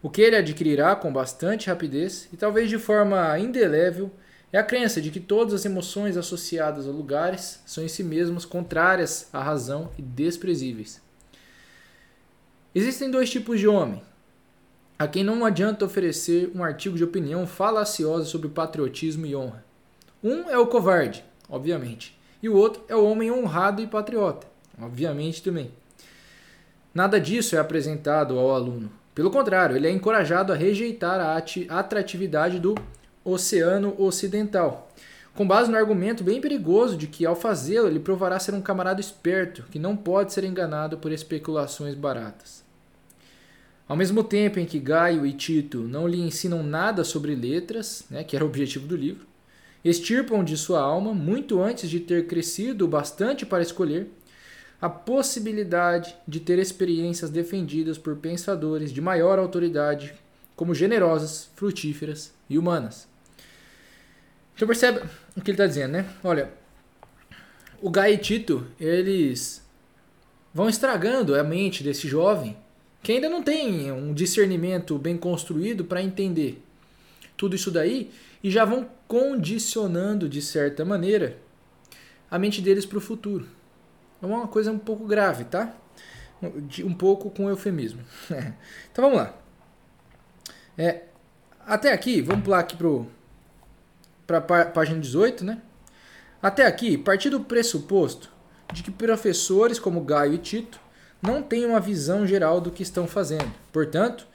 O 0.02 0.10
que 0.10 0.22
ele 0.22 0.36
adquirirá 0.36 0.94
com 0.94 1.12
bastante 1.12 1.68
rapidez 1.68 2.28
e 2.32 2.36
talvez 2.36 2.68
de 2.68 2.78
forma 2.78 3.38
indelével 3.38 4.10
é 4.52 4.58
a 4.58 4.64
crença 4.64 5.00
de 5.00 5.10
que 5.10 5.18
todas 5.18 5.52
as 5.52 5.64
emoções 5.64 6.16
associadas 6.16 6.86
a 6.86 6.90
lugares 6.90 7.60
são 7.66 7.82
em 7.82 7.88
si 7.88 8.04
mesmas 8.04 8.44
contrárias 8.44 9.28
à 9.32 9.42
razão 9.42 9.90
e 9.98 10.02
desprezíveis. 10.02 11.02
Existem 12.74 13.10
dois 13.10 13.30
tipos 13.30 13.58
de 13.58 13.66
homem, 13.66 14.02
a 14.98 15.08
quem 15.08 15.24
não 15.24 15.44
adianta 15.44 15.84
oferecer 15.84 16.50
um 16.54 16.62
artigo 16.62 16.96
de 16.96 17.04
opinião 17.04 17.46
falaciosa 17.46 18.24
sobre 18.26 18.48
patriotismo 18.48 19.26
e 19.26 19.34
honra. 19.34 19.64
Um 20.22 20.48
é 20.48 20.58
o 20.58 20.66
covarde, 20.66 21.24
obviamente, 21.48 22.18
e 22.42 22.48
o 22.48 22.54
outro 22.54 22.82
é 22.88 22.94
o 22.94 23.04
homem 23.04 23.30
honrado 23.30 23.82
e 23.82 23.86
patriota, 23.86 24.46
obviamente 24.80 25.42
também. 25.42 25.70
Nada 26.94 27.20
disso 27.20 27.56
é 27.56 27.58
apresentado 27.58 28.38
ao 28.38 28.54
aluno. 28.54 28.90
Pelo 29.14 29.30
contrário, 29.30 29.76
ele 29.76 29.86
é 29.86 29.90
encorajado 29.90 30.52
a 30.52 30.56
rejeitar 30.56 31.20
a 31.20 31.78
atratividade 31.78 32.58
do 32.58 32.74
oceano 33.24 33.94
ocidental, 33.98 34.90
com 35.34 35.46
base 35.46 35.70
no 35.70 35.76
argumento 35.76 36.22
bem 36.22 36.40
perigoso 36.40 36.96
de 36.96 37.06
que, 37.06 37.26
ao 37.26 37.36
fazê-lo, 37.36 37.88
ele 37.88 37.98
provará 37.98 38.38
ser 38.38 38.54
um 38.54 38.62
camarada 38.62 39.00
esperto, 39.00 39.64
que 39.70 39.78
não 39.78 39.96
pode 39.96 40.32
ser 40.32 40.44
enganado 40.44 40.96
por 40.98 41.12
especulações 41.12 41.94
baratas. 41.94 42.64
Ao 43.88 43.96
mesmo 43.96 44.24
tempo 44.24 44.58
em 44.58 44.66
que 44.66 44.78
Gaio 44.78 45.24
e 45.24 45.32
Tito 45.32 45.78
não 45.78 46.08
lhe 46.08 46.20
ensinam 46.20 46.62
nada 46.62 47.04
sobre 47.04 47.34
letras, 47.34 48.04
né, 48.10 48.24
que 48.24 48.34
era 48.34 48.44
o 48.44 48.48
objetivo 48.48 48.86
do 48.86 48.96
livro, 48.96 49.26
extirpam 49.84 50.42
de 50.42 50.56
sua 50.56 50.80
alma, 50.80 51.14
muito 51.14 51.62
antes 51.62 51.88
de 51.88 52.00
ter 52.00 52.26
crescido 52.26 52.88
bastante 52.88 53.46
para 53.46 53.62
escolher, 53.62 54.10
a 54.80 54.88
possibilidade 54.88 56.14
de 56.26 56.40
ter 56.40 56.58
experiências 56.58 57.30
defendidas 57.30 57.96
por 57.96 58.16
pensadores 58.16 58.92
de 58.92 59.00
maior 59.00 59.38
autoridade, 59.38 60.14
como 60.54 60.74
generosas, 60.74 61.50
frutíferas 61.56 62.32
e 62.48 62.58
humanas. 62.58 63.08
Então 64.54 64.66
percebe 64.66 65.00
o 65.36 65.40
que 65.40 65.50
ele 65.50 65.54
está 65.54 65.66
dizendo, 65.66 65.92
né? 65.92 66.06
Olha, 66.22 66.50
o 67.80 67.90
Gaio 67.90 68.14
e 68.14 68.18
Tito, 68.18 68.66
eles 68.80 69.62
vão 70.52 70.68
estragando 70.68 71.34
a 71.34 71.44
mente 71.44 71.82
desse 71.82 72.08
jovem 72.08 72.56
que 73.02 73.12
ainda 73.12 73.28
não 73.28 73.42
tem 73.42 73.92
um 73.92 74.12
discernimento 74.12 74.98
bem 74.98 75.16
construído 75.16 75.84
para 75.84 76.02
entender 76.02 76.62
tudo 77.36 77.54
isso 77.54 77.70
daí 77.70 78.10
e 78.42 78.50
já 78.50 78.64
vão 78.64 78.88
condicionando 79.06 80.28
de 80.28 80.40
certa 80.40 80.84
maneira 80.84 81.38
a 82.30 82.38
mente 82.38 82.60
deles 82.60 82.86
para 82.86 82.98
o 82.98 83.00
futuro. 83.00 83.46
É 84.22 84.26
uma 84.26 84.48
coisa 84.48 84.70
um 84.72 84.78
pouco 84.78 85.06
grave, 85.06 85.44
tá? 85.44 85.74
Um 86.84 86.94
pouco 86.94 87.30
com 87.30 87.48
eufemismo. 87.48 88.00
então 88.92 89.04
vamos 89.04 89.18
lá. 89.18 89.34
É, 90.76 91.04
até 91.66 91.92
aqui, 91.92 92.20
vamos 92.20 92.44
pular 92.44 92.60
aqui 92.60 92.76
para 94.26 94.38
a 94.38 94.64
página 94.66 95.00
18, 95.00 95.44
né? 95.44 95.62
Até 96.42 96.66
aqui, 96.66 96.98
partir 96.98 97.30
do 97.30 97.40
pressuposto 97.40 98.30
de 98.72 98.82
que 98.82 98.90
professores 98.90 99.78
como 99.78 100.02
Gaio 100.02 100.34
e 100.34 100.38
Tito 100.38 100.78
não 101.22 101.42
têm 101.42 101.64
uma 101.64 101.80
visão 101.80 102.26
geral 102.26 102.60
do 102.60 102.70
que 102.70 102.82
estão 102.82 103.06
fazendo. 103.06 103.52
Portanto, 103.72 104.26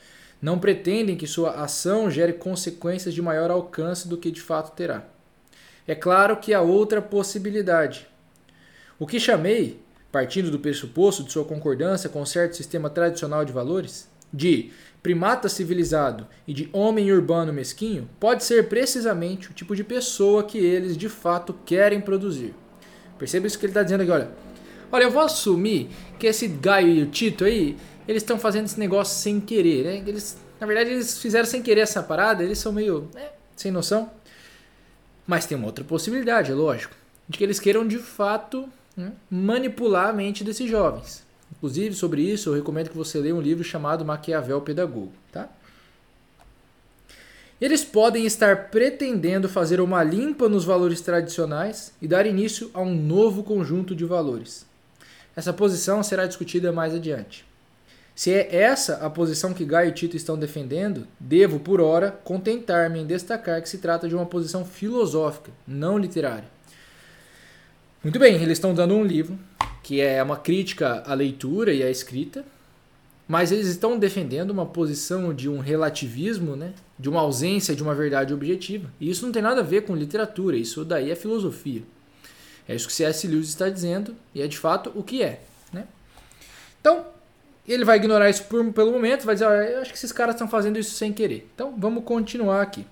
não 0.42 0.58
pretendem 0.58 1.16
que 1.16 1.28
sua 1.28 1.52
ação 1.52 2.10
gere 2.10 2.34
consequências 2.34 3.14
de 3.14 3.22
maior 3.22 3.52
alcance 3.52 4.08
do 4.08 4.18
que 4.18 4.32
de 4.32 4.42
fato 4.42 4.76
terá. 4.76 5.06
É 5.88 5.94
claro 5.94 6.38
que 6.38 6.54
há 6.54 6.62
outra 6.62 7.02
possibilidade. 7.02 8.08
O 9.02 9.08
que 9.08 9.20
chamei, 9.20 9.80
partindo 10.12 10.52
do 10.52 10.60
pressuposto 10.60 11.24
de 11.24 11.32
sua 11.32 11.44
concordância 11.44 12.08
com 12.08 12.24
certo 12.24 12.56
sistema 12.56 12.88
tradicional 12.88 13.44
de 13.44 13.52
valores, 13.52 14.08
de 14.32 14.70
primata 15.02 15.50
civilizado 15.50 16.28
e 16.48 16.54
de 16.54 16.70
homem 16.72 17.12
urbano 17.12 17.52
mesquinho, 17.52 18.08
pode 18.20 18.44
ser 18.44 18.70
precisamente 18.70 19.50
o 19.50 19.54
tipo 19.56 19.76
de 19.76 19.84
pessoa 19.84 20.44
que 20.44 20.60
eles 20.60 20.96
de 20.96 21.10
fato 21.10 21.52
querem 21.66 22.00
produzir. 22.00 22.54
Perceba 23.18 23.48
isso 23.48 23.58
que 23.58 23.66
ele 23.66 23.72
está 23.72 23.82
dizendo 23.82 24.02
aqui, 24.02 24.12
olha. 24.12 24.30
Olha, 24.92 25.06
eu 25.06 25.10
vou 25.10 25.24
assumir 25.24 25.90
que 26.20 26.28
esse 26.28 26.48
Gaio 26.48 26.90
e 26.90 27.02
o 27.02 27.08
Tito 27.08 27.44
aí, 27.44 27.76
eles 28.08 28.22
estão 28.22 28.38
fazendo 28.38 28.66
esse 28.66 28.80
negócio 28.80 29.18
sem 29.18 29.40
querer, 29.40 29.84
né? 29.84 30.04
Eles, 30.08 30.38
na 30.60 30.68
verdade, 30.68 30.92
eles 30.92 31.18
fizeram 31.18 31.48
sem 31.48 31.64
querer 31.64 31.82
essa 31.82 32.04
parada, 32.04 32.44
eles 32.44 32.60
são 32.60 32.72
meio 32.72 33.10
né, 33.16 33.30
sem 33.56 33.72
noção. 33.72 34.12
Mas 35.26 35.48
tem 35.48 35.58
uma 35.58 35.66
outra 35.66 35.84
possibilidade, 35.84 36.52
é 36.52 36.54
lógico, 36.54 36.94
de 37.28 37.40
que 37.40 37.44
eles 37.44 37.60
queiram 37.60 37.88
de 37.88 37.98
fato 37.98 38.70
né, 38.96 39.14
manipular 39.30 40.10
a 40.10 40.14
mente 40.14 40.44
desses 40.44 40.70
jovens. 40.70 41.24
Inclusive, 41.58 41.94
sobre 41.96 42.22
isso, 42.22 42.50
eu 42.50 42.54
recomendo 42.54 42.90
que 42.90 42.98
você 42.98 43.20
leia 43.20 43.36
um 43.36 43.42
livro 43.42 43.64
chamado 43.64 44.06
Maquiavel 44.06 44.62
Pedagogo. 44.62 45.12
Tá? 45.32 45.50
Eles 47.60 47.84
podem 47.84 48.26
estar 48.26 48.70
pretendendo 48.70 49.48
fazer 49.48 49.80
uma 49.80 50.04
limpa 50.04 50.50
nos 50.50 50.66
valores 50.66 51.02
tradicionais 51.02 51.94
e 52.02 52.08
dar 52.08 52.26
início 52.26 52.72
a 52.74 52.82
um 52.82 52.96
novo 52.96 53.44
conjunto 53.44 53.96
de 53.96 54.06
valores. 54.06 54.66
Essa 55.36 55.54
posição 55.54 56.02
será 56.02 56.26
discutida 56.26 56.72
mais 56.72 56.96
adiante. 56.96 57.46
Se 58.16 58.32
é 58.32 58.56
essa 58.56 58.96
a 58.96 59.10
posição 59.10 59.54
que 59.54 59.64
Gaio 59.64 59.90
e 59.90 59.94
Tito 59.94 60.18
estão 60.18 60.38
defendendo, 60.38 61.08
devo, 61.20 61.60
por 61.60 61.80
ora, 61.80 62.12
contentar-me 62.12 63.00
em 63.00 63.06
destacar 63.06 63.62
que 63.62 63.70
se 63.70 63.78
trata 63.78 64.08
de 64.08 64.16
uma 64.16 64.26
posição 64.26 64.66
filosófica, 64.66 65.52
não 65.68 65.98
literária. 65.98 66.50
Muito 68.04 68.18
bem, 68.18 68.34
eles 68.34 68.54
estão 68.54 68.74
dando 68.74 68.96
um 68.96 69.04
livro 69.04 69.38
que 69.84 70.02
é 70.02 70.24
uma 70.24 70.38
crítica 70.38 71.04
à 71.06 71.14
leitura 71.14 71.72
e 71.72 71.84
à 71.84 71.90
escrita, 71.90 72.44
mas 73.28 73.52
eles 73.52 73.68
estão 73.68 73.98
defendendo 73.98 74.50
uma 74.50 74.66
posição 74.66 75.32
de 75.34 75.48
um 75.48 75.60
relativismo, 75.60 76.56
né? 76.56 76.74
de 76.98 77.10
uma 77.10 77.22
ausência 77.22 77.76
de 77.76 77.84
uma 77.84 77.94
verdade 77.94 78.34
objetiva. 78.34 78.92
E 79.00 79.10
isso 79.10 79.24
não 79.24 79.32
tem 79.32 79.42
nada 79.42 79.62
a 79.62 79.64
ver 79.64 79.82
com 79.82 79.96
literatura, 79.96 80.58
isso 80.58 80.84
daí 80.84 81.12
é 81.12 81.16
filosofia. 81.16 81.84
É 82.68 82.74
isso 82.74 82.88
que 82.88 82.94
C.S. 82.94 83.28
Lewis 83.28 83.50
está 83.50 83.70
dizendo 83.70 84.16
e 84.34 84.42
é 84.42 84.48
de 84.48 84.58
fato 84.58 84.92
o 84.96 85.04
que 85.04 85.22
é. 85.22 85.42
Né? 85.72 85.86
Então, 86.80 87.06
ele 87.68 87.86
vai 87.86 87.98
ignorar 87.98 88.32
isso 88.32 88.46
por, 88.46 88.66
pelo 88.74 88.92
momento, 88.92 89.26
vai 89.26 89.36
dizer, 89.36 89.48
ah, 89.48 89.64
eu 89.64 89.82
acho 89.82 89.92
que 89.92 89.98
esses 89.98 90.12
caras 90.12 90.34
estão 90.34 90.48
fazendo 90.48 90.80
isso 90.80 90.96
sem 90.96 91.14
querer. 91.14 91.48
Então, 91.54 91.76
vamos 91.78 92.04
continuar 92.04 92.64
aqui. 92.64 92.86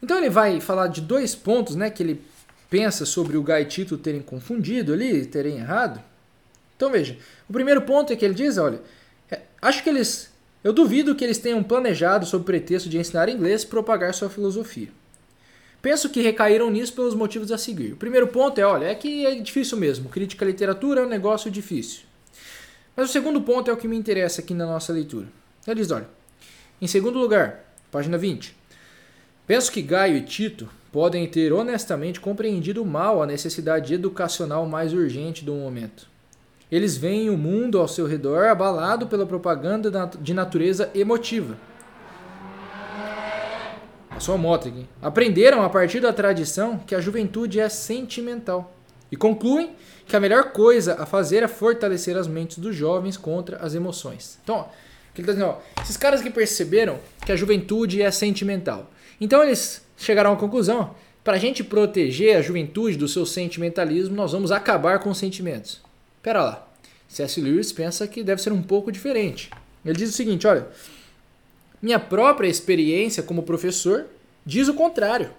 Então 0.00 0.16
ele 0.16 0.30
vai 0.30 0.60
falar 0.60 0.86
de 0.86 1.00
dois 1.00 1.34
pontos, 1.34 1.74
né, 1.74 1.90
que 1.90 2.02
ele 2.02 2.22
pensa 2.70 3.04
sobre 3.04 3.36
o 3.36 3.42
Gai 3.42 3.62
e 3.62 3.66
Tito 3.66 3.96
terem 3.96 4.20
confundido 4.20 4.92
ali, 4.92 5.24
terem 5.26 5.58
errado. 5.58 6.02
Então 6.76 6.90
veja, 6.90 7.16
o 7.48 7.52
primeiro 7.52 7.82
ponto 7.82 8.12
é 8.12 8.16
que 8.16 8.24
ele 8.24 8.34
diz, 8.34 8.56
olha, 8.58 8.80
é, 9.30 9.40
acho 9.60 9.82
que 9.82 9.88
eles, 9.88 10.30
eu 10.62 10.72
duvido 10.72 11.14
que 11.14 11.24
eles 11.24 11.38
tenham 11.38 11.62
planejado 11.62 12.26
sob 12.26 12.44
pretexto 12.44 12.88
de 12.88 12.98
ensinar 12.98 13.28
inglês 13.28 13.64
propagar 13.64 14.14
sua 14.14 14.30
filosofia. 14.30 14.88
Penso 15.80 16.10
que 16.10 16.20
recaíram 16.20 16.70
nisso 16.70 16.92
pelos 16.92 17.14
motivos 17.14 17.52
a 17.52 17.58
seguir. 17.58 17.92
O 17.92 17.96
primeiro 17.96 18.26
ponto 18.28 18.58
é, 18.60 18.64
olha, 18.66 18.86
é 18.86 18.94
que 18.94 19.24
é 19.24 19.34
difícil 19.36 19.78
mesmo. 19.78 20.08
Crítica 20.08 20.44
à 20.44 20.48
literatura 20.48 21.00
é 21.00 21.04
um 21.04 21.08
negócio 21.08 21.50
difícil. 21.50 22.00
Mas 22.96 23.10
o 23.10 23.12
segundo 23.12 23.40
ponto 23.40 23.70
é 23.70 23.72
o 23.72 23.76
que 23.76 23.86
me 23.86 23.96
interessa 23.96 24.40
aqui 24.40 24.52
na 24.52 24.66
nossa 24.66 24.92
leitura. 24.92 25.28
Ele 25.66 25.80
diz: 25.80 25.90
olha, 25.92 26.08
em 26.82 26.88
segundo 26.88 27.18
lugar, 27.18 27.64
página 27.92 28.18
20. 28.18 28.56
Penso 29.46 29.70
que 29.70 29.80
Gaio 29.80 30.16
e 30.16 30.22
Tito 30.22 30.68
podem 30.92 31.26
ter 31.26 31.52
honestamente 31.52 32.20
compreendido 32.20 32.84
mal 32.84 33.22
a 33.22 33.26
necessidade 33.26 33.92
educacional 33.92 34.66
mais 34.66 34.92
urgente 34.92 35.44
do 35.44 35.54
momento. 35.54 36.06
Eles 36.70 36.96
veem 36.96 37.30
o 37.30 37.38
mundo 37.38 37.78
ao 37.78 37.88
seu 37.88 38.06
redor 38.06 38.46
abalado 38.46 39.06
pela 39.06 39.24
propaganda 39.24 40.10
de 40.20 40.34
natureza 40.34 40.90
emotiva. 40.94 41.56
Passou 44.10 44.34
a 44.34 44.38
moto 44.38 44.68
aqui. 44.68 44.86
Aprenderam 45.00 45.62
a 45.62 45.70
partir 45.70 46.00
da 46.00 46.12
tradição 46.12 46.78
que 46.78 46.94
a 46.94 47.00
juventude 47.00 47.60
é 47.60 47.68
sentimental 47.68 48.74
e 49.10 49.16
concluem 49.16 49.76
que 50.06 50.16
a 50.16 50.20
melhor 50.20 50.52
coisa 50.52 50.96
a 51.00 51.06
fazer 51.06 51.42
é 51.42 51.48
fortalecer 51.48 52.16
as 52.16 52.26
mentes 52.26 52.58
dos 52.58 52.74
jovens 52.74 53.16
contra 53.16 53.58
as 53.58 53.74
emoções. 53.74 54.38
Então, 54.42 54.56
ó, 54.56 54.66
ele 55.16 55.26
tá 55.26 55.32
dizendo, 55.32 55.50
ó, 55.50 55.82
esses 55.82 55.96
caras 55.96 56.20
que 56.20 56.30
perceberam 56.30 56.98
que 57.24 57.32
a 57.32 57.36
juventude 57.36 58.02
é 58.02 58.10
sentimental. 58.10 58.90
Então 59.20 59.42
eles 59.42 59.82
chegaram 59.96 60.32
à 60.32 60.36
conclusão, 60.36 60.94
para 61.24 61.36
a 61.36 61.38
gente 61.38 61.62
proteger 61.62 62.36
a 62.36 62.42
juventude 62.42 62.96
do 62.96 63.08
seu 63.08 63.26
sentimentalismo, 63.26 64.14
nós 64.14 64.32
vamos 64.32 64.50
acabar 64.50 64.98
com 65.00 65.10
os 65.10 65.18
sentimentos. 65.18 65.80
Pera 66.22 66.42
lá, 66.42 66.68
C.S. 67.08 67.40
Lewis 67.40 67.72
pensa 67.72 68.06
que 68.06 68.22
deve 68.22 68.40
ser 68.40 68.52
um 68.52 68.62
pouco 68.62 68.90
diferente. 68.92 69.50
Ele 69.84 69.96
diz 69.98 70.10
o 70.10 70.12
seguinte, 70.12 70.46
olha, 70.46 70.66
minha 71.82 71.98
própria 71.98 72.48
experiência 72.48 73.22
como 73.22 73.42
professor 73.42 74.06
diz 74.44 74.68
o 74.68 74.74
contrário. 74.74 75.30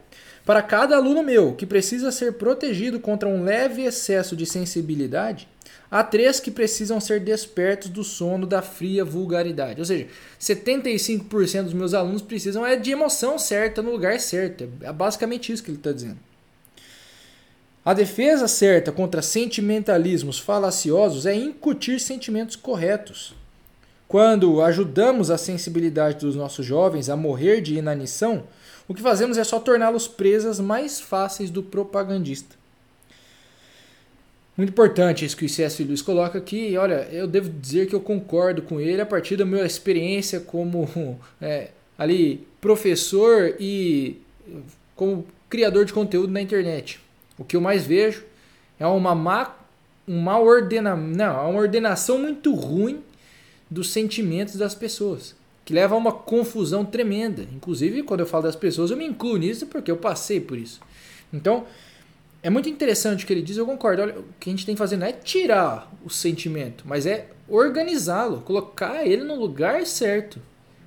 Para 0.46 0.62
cada 0.62 0.96
aluno 0.96 1.24
meu 1.24 1.54
que 1.54 1.66
precisa 1.66 2.12
ser 2.12 2.34
protegido 2.34 3.00
contra 3.00 3.28
um 3.28 3.44
leve 3.44 3.84
excesso 3.84 4.36
de 4.36 4.46
sensibilidade, 4.46 5.48
há 5.92 6.04
três 6.04 6.40
que 6.40 6.52
precisam 6.52 7.00
ser 7.00 7.20
despertos 7.20 7.90
do 7.90 8.04
sono 8.04 8.46
da 8.46 8.62
fria 8.62 9.04
vulgaridade. 9.04 9.80
Ou 9.80 9.86
seja, 9.86 10.08
75% 10.40 11.64
dos 11.64 11.74
meus 11.74 11.94
alunos 11.94 12.22
precisam 12.22 12.66
é 12.66 12.76
de 12.76 12.92
emoção 12.92 13.38
certa 13.38 13.82
no 13.82 13.92
lugar 13.92 14.20
certo. 14.20 14.70
É 14.82 14.92
basicamente 14.92 15.52
isso 15.52 15.64
que 15.64 15.72
ele 15.72 15.78
está 15.78 15.92
dizendo. 15.92 16.18
A 17.84 17.94
defesa 17.94 18.48
certa 18.48 18.92
contra 18.92 19.22
sentimentalismos 19.22 20.38
falaciosos 20.38 21.26
é 21.26 21.34
incutir 21.34 22.00
sentimentos 22.00 22.56
corretos. 22.56 23.34
Quando 24.08 24.62
ajudamos 24.62 25.30
a 25.32 25.38
sensibilidade 25.38 26.18
dos 26.18 26.36
nossos 26.36 26.66
jovens 26.66 27.10
a 27.10 27.16
morrer 27.16 27.62
de 27.62 27.76
inanição, 27.76 28.44
o 28.88 28.94
que 28.94 29.02
fazemos 29.02 29.38
é 29.38 29.44
só 29.44 29.60
torná-los 29.60 30.08
presas 30.08 30.60
mais 30.60 31.00
fáceis 31.00 31.50
do 31.50 31.62
propagandista. 31.62 32.56
Muito 34.60 34.72
importante 34.72 35.24
isso 35.24 35.38
que 35.38 35.46
o 35.46 35.48
C.S. 35.48 35.82
Lewis 35.82 36.02
coloca 36.02 36.38
aqui. 36.38 36.76
Olha, 36.76 37.08
eu 37.14 37.26
devo 37.26 37.50
dizer 37.50 37.88
que 37.88 37.96
eu 37.96 38.02
concordo 38.02 38.62
com 38.62 38.78
ele 38.78 39.00
a 39.00 39.06
partir 39.06 39.38
da 39.38 39.46
minha 39.46 39.66
experiência 39.66 40.42
como 40.42 41.18
é, 41.40 41.70
ali 41.98 42.46
professor 42.60 43.56
e 43.58 44.18
como 44.98 45.26
criador 45.50 45.86
de 45.86 45.94
conteúdo 45.94 46.34
na 46.34 46.42
internet. 46.42 47.00
O 47.38 47.46
que 47.46 47.56
eu 47.56 47.62
mais 47.62 47.86
vejo 47.86 48.26
é 48.78 48.86
uma 48.86 49.16
má, 49.16 49.56
uma, 50.06 50.38
ordena, 50.38 50.94
não, 50.94 51.52
uma 51.52 51.62
ordenação 51.62 52.18
muito 52.18 52.54
ruim 52.54 53.00
dos 53.70 53.90
sentimentos 53.92 54.58
das 54.58 54.76
pessoas 54.76 55.38
que 55.64 55.74
leva 55.74 55.96
a 55.96 55.98
uma 55.98 56.12
confusão 56.12 56.84
tremenda. 56.84 57.44
Inclusive, 57.56 58.04
quando 58.04 58.20
eu 58.20 58.26
falo 58.26 58.44
das 58.44 58.58
pessoas, 58.58 58.92
eu 58.92 58.98
me 58.98 59.06
incluo 59.06 59.38
nisso 59.38 59.68
porque 59.68 59.90
eu 59.90 59.96
passei 59.96 60.42
por 60.42 60.58
isso. 60.58 60.82
Então, 61.32 61.66
é 62.42 62.50
muito 62.50 62.70
interessante 62.70 63.24
o 63.24 63.28
que 63.28 63.34
ele 63.34 63.42
diz, 63.42 63.58
eu 63.58 63.66
concordo. 63.66 64.02
Olha, 64.02 64.20
o 64.20 64.26
que 64.40 64.50
a 64.50 64.54
gente 64.54 64.66
tem 64.66 64.76
que 64.76 64.80
fazer 64.80 64.98
não 64.98 65.08
é 65.08 65.12
tirar 65.12 65.92
o 66.06 66.10
sentimento, 66.10 66.84
mas 66.88 67.06
é 67.06 67.28
organizá-lo, 67.48 68.42
colocar 68.42 69.06
ele 69.06 69.24
no 69.24 69.36
lugar 69.36 69.86
certo. 69.86 70.40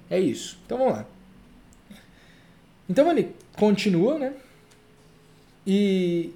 É 0.08 0.18
isso. 0.18 0.58
Então 0.64 0.78
vamos 0.78 0.94
lá. 0.94 1.06
Então 2.88 3.10
ele 3.10 3.34
continua, 3.56 4.18
né? 4.18 4.32
E 5.66 6.32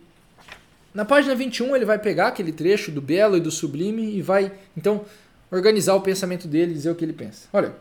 na 0.95 1.05
página 1.05 1.35
21 1.35 1.75
ele 1.75 1.85
vai 1.85 1.99
pegar 1.99 2.29
aquele 2.29 2.53
trecho 2.53 2.91
do 2.91 3.01
belo 3.01 3.37
e 3.37 3.41
do 3.41 3.51
sublime 3.51 4.17
e 4.17 4.23
vai, 4.23 4.53
então, 4.77 5.05
organizar 5.51 5.95
o 5.95 6.01
pensamento 6.01 6.47
dele 6.47 6.73
e 6.73 6.75
dizer 6.75 6.91
o 6.91 6.95
que 6.95 7.05
ele 7.05 7.13
pensa. 7.13 7.49
Olha, 7.53 7.75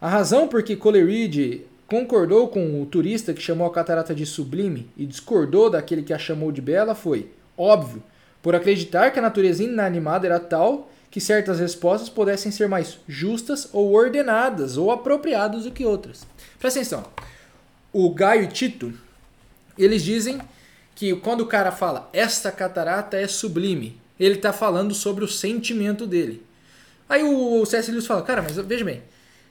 a 0.00 0.08
razão 0.08 0.48
por 0.48 0.62
que 0.62 0.76
Coleridge 0.76 1.66
concordou 1.94 2.48
com 2.48 2.82
o 2.82 2.86
turista 2.86 3.32
que 3.32 3.40
chamou 3.40 3.68
a 3.68 3.72
catarata 3.72 4.12
de 4.12 4.26
sublime 4.26 4.90
e 4.96 5.06
discordou 5.06 5.70
daquele 5.70 6.02
que 6.02 6.12
a 6.12 6.18
chamou 6.18 6.50
de 6.50 6.60
bela 6.60 6.92
foi, 6.92 7.30
óbvio, 7.56 8.02
por 8.42 8.52
acreditar 8.52 9.12
que 9.12 9.20
a 9.20 9.22
natureza 9.22 9.62
inanimada 9.62 10.26
era 10.26 10.40
tal 10.40 10.90
que 11.08 11.20
certas 11.20 11.60
respostas 11.60 12.08
pudessem 12.08 12.50
ser 12.50 12.68
mais 12.68 12.98
justas 13.06 13.68
ou 13.72 13.92
ordenadas 13.92 14.76
ou 14.76 14.90
apropriadas 14.90 15.62
do 15.62 15.70
que 15.70 15.84
outras. 15.84 16.26
Presta 16.58 16.80
atenção. 16.80 17.04
O 17.92 18.12
Gaio 18.12 18.42
e 18.42 18.48
Tito, 18.48 18.92
eles 19.78 20.02
dizem 20.02 20.40
que 20.96 21.14
quando 21.14 21.42
o 21.42 21.46
cara 21.46 21.70
fala 21.70 22.10
esta 22.12 22.50
catarata 22.50 23.16
é 23.16 23.28
sublime, 23.28 24.00
ele 24.18 24.34
está 24.34 24.52
falando 24.52 24.92
sobre 24.92 25.24
o 25.24 25.28
sentimento 25.28 26.08
dele. 26.08 26.44
Aí 27.08 27.22
o 27.22 27.64
C.S. 27.64 27.88
Lewis 27.92 28.06
fala, 28.06 28.22
cara, 28.22 28.42
mas 28.42 28.56
veja 28.56 28.84
bem, 28.84 29.00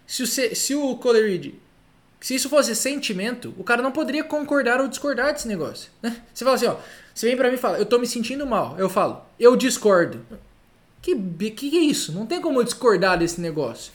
se 0.06 0.24
o, 0.24 0.28
se 0.28 0.76
o 0.76 0.98
Coleridge, 0.98 1.63
se 2.24 2.34
isso 2.34 2.48
fosse 2.48 2.74
sentimento, 2.74 3.54
o 3.58 3.66
cara 3.66 3.82
não 3.82 3.92
poderia 3.92 4.24
concordar 4.24 4.80
ou 4.80 4.88
discordar 4.88 5.34
desse 5.34 5.46
negócio. 5.46 5.92
Né? 6.02 6.22
Você 6.34 6.46
fala 6.46 6.56
assim, 6.56 6.68
ó, 6.68 6.78
você 7.14 7.28
vem 7.28 7.36
para 7.36 7.50
mim 7.50 7.56
e 7.56 7.58
fala, 7.58 7.78
eu 7.78 7.86
tô 7.86 8.00
me 8.00 8.08
sentindo 8.08 8.48
mal. 8.48 8.80
Eu 8.80 8.88
falo, 8.88 9.22
eu 9.38 9.58
discordo. 9.58 10.26
Que, 11.02 11.14
que 11.52 11.78
é 11.78 11.82
isso? 11.82 12.14
Não 12.14 12.26
tem 12.26 12.40
como 12.40 12.62
eu 12.62 12.64
discordar 12.64 13.20
desse 13.20 13.42
negócio. 13.42 13.92